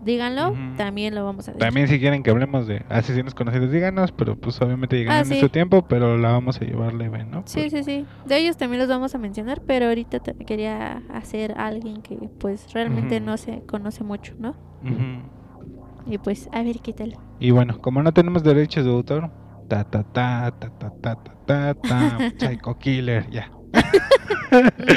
[0.07, 0.55] díganlo.
[0.77, 1.59] También lo vamos a decir.
[1.63, 5.35] También si quieren que hablemos de asesinos conocidos, díganos, pero pues obviamente llegarán Ah, en
[5.35, 5.39] sí.
[5.39, 7.43] su tiempo, pero la vamos a llevar leve, ¿no?
[7.45, 8.05] Sí, Pues, sí, sí.
[8.25, 12.17] De ellos también los vamos a mencionar, pero ahorita te- quería hacer a alguien que
[12.39, 14.55] pues realmente no se conoce mucho, ¿no?
[14.81, 16.11] ujú.
[16.11, 17.17] Y pues a ver qué tal.
[17.39, 19.29] Y bueno, como no tenemos derechos de autor,
[19.67, 23.51] ta ta ta ta ta ta ta ta ta Psycho Killer, ya.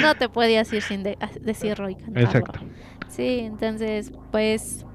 [0.01, 2.21] No te podías ir sin de- decirlo y cantarlo.
[2.29, 2.61] Exacto.
[3.09, 4.87] Sí, entonces, pues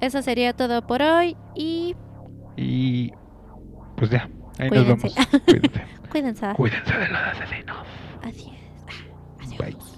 [0.00, 1.94] eso sería todo por hoy y
[2.56, 3.12] Y
[3.96, 4.28] pues ya,
[4.58, 4.92] ahí Cuídense.
[5.06, 5.14] nos vemos.
[5.46, 5.82] Cuídense.
[6.10, 6.46] cuídense.
[6.54, 7.76] Cuídense de los asesinos.
[8.22, 8.50] Adiós.
[9.40, 9.58] Adiós.
[9.58, 9.97] Bye.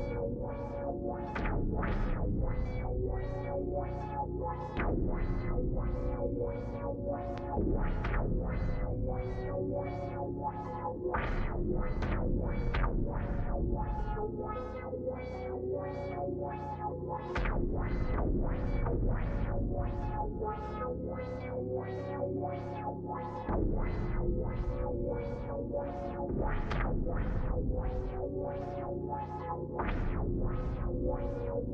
[28.79, 28.82] your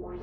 [0.00, 0.16] What's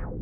[0.00, 0.09] your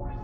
[0.00, 0.16] What's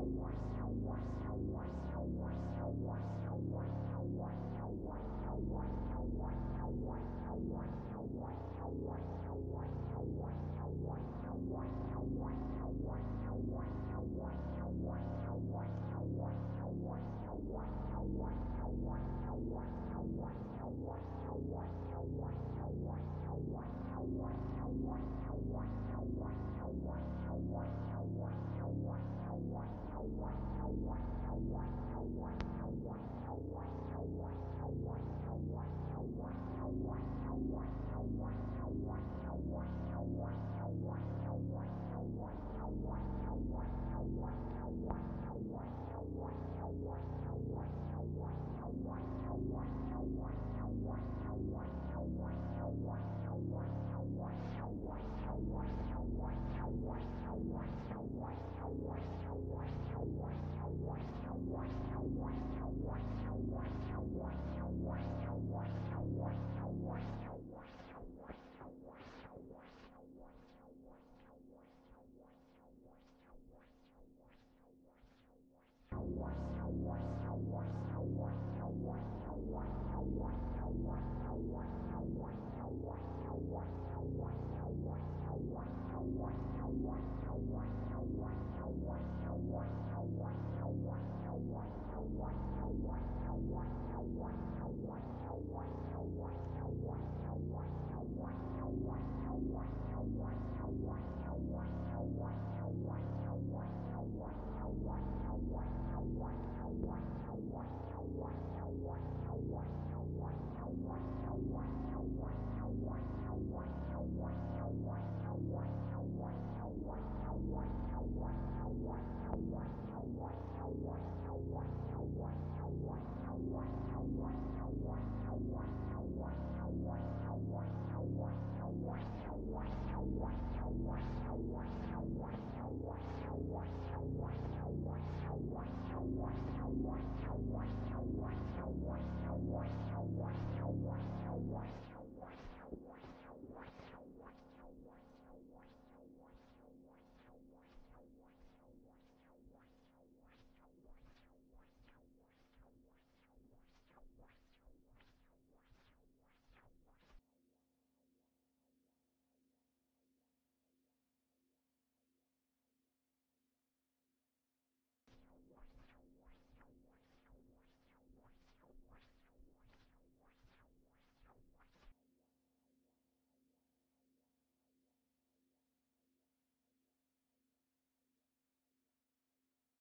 [136.03, 139.90] worse your worse your worse your worse your worse your worse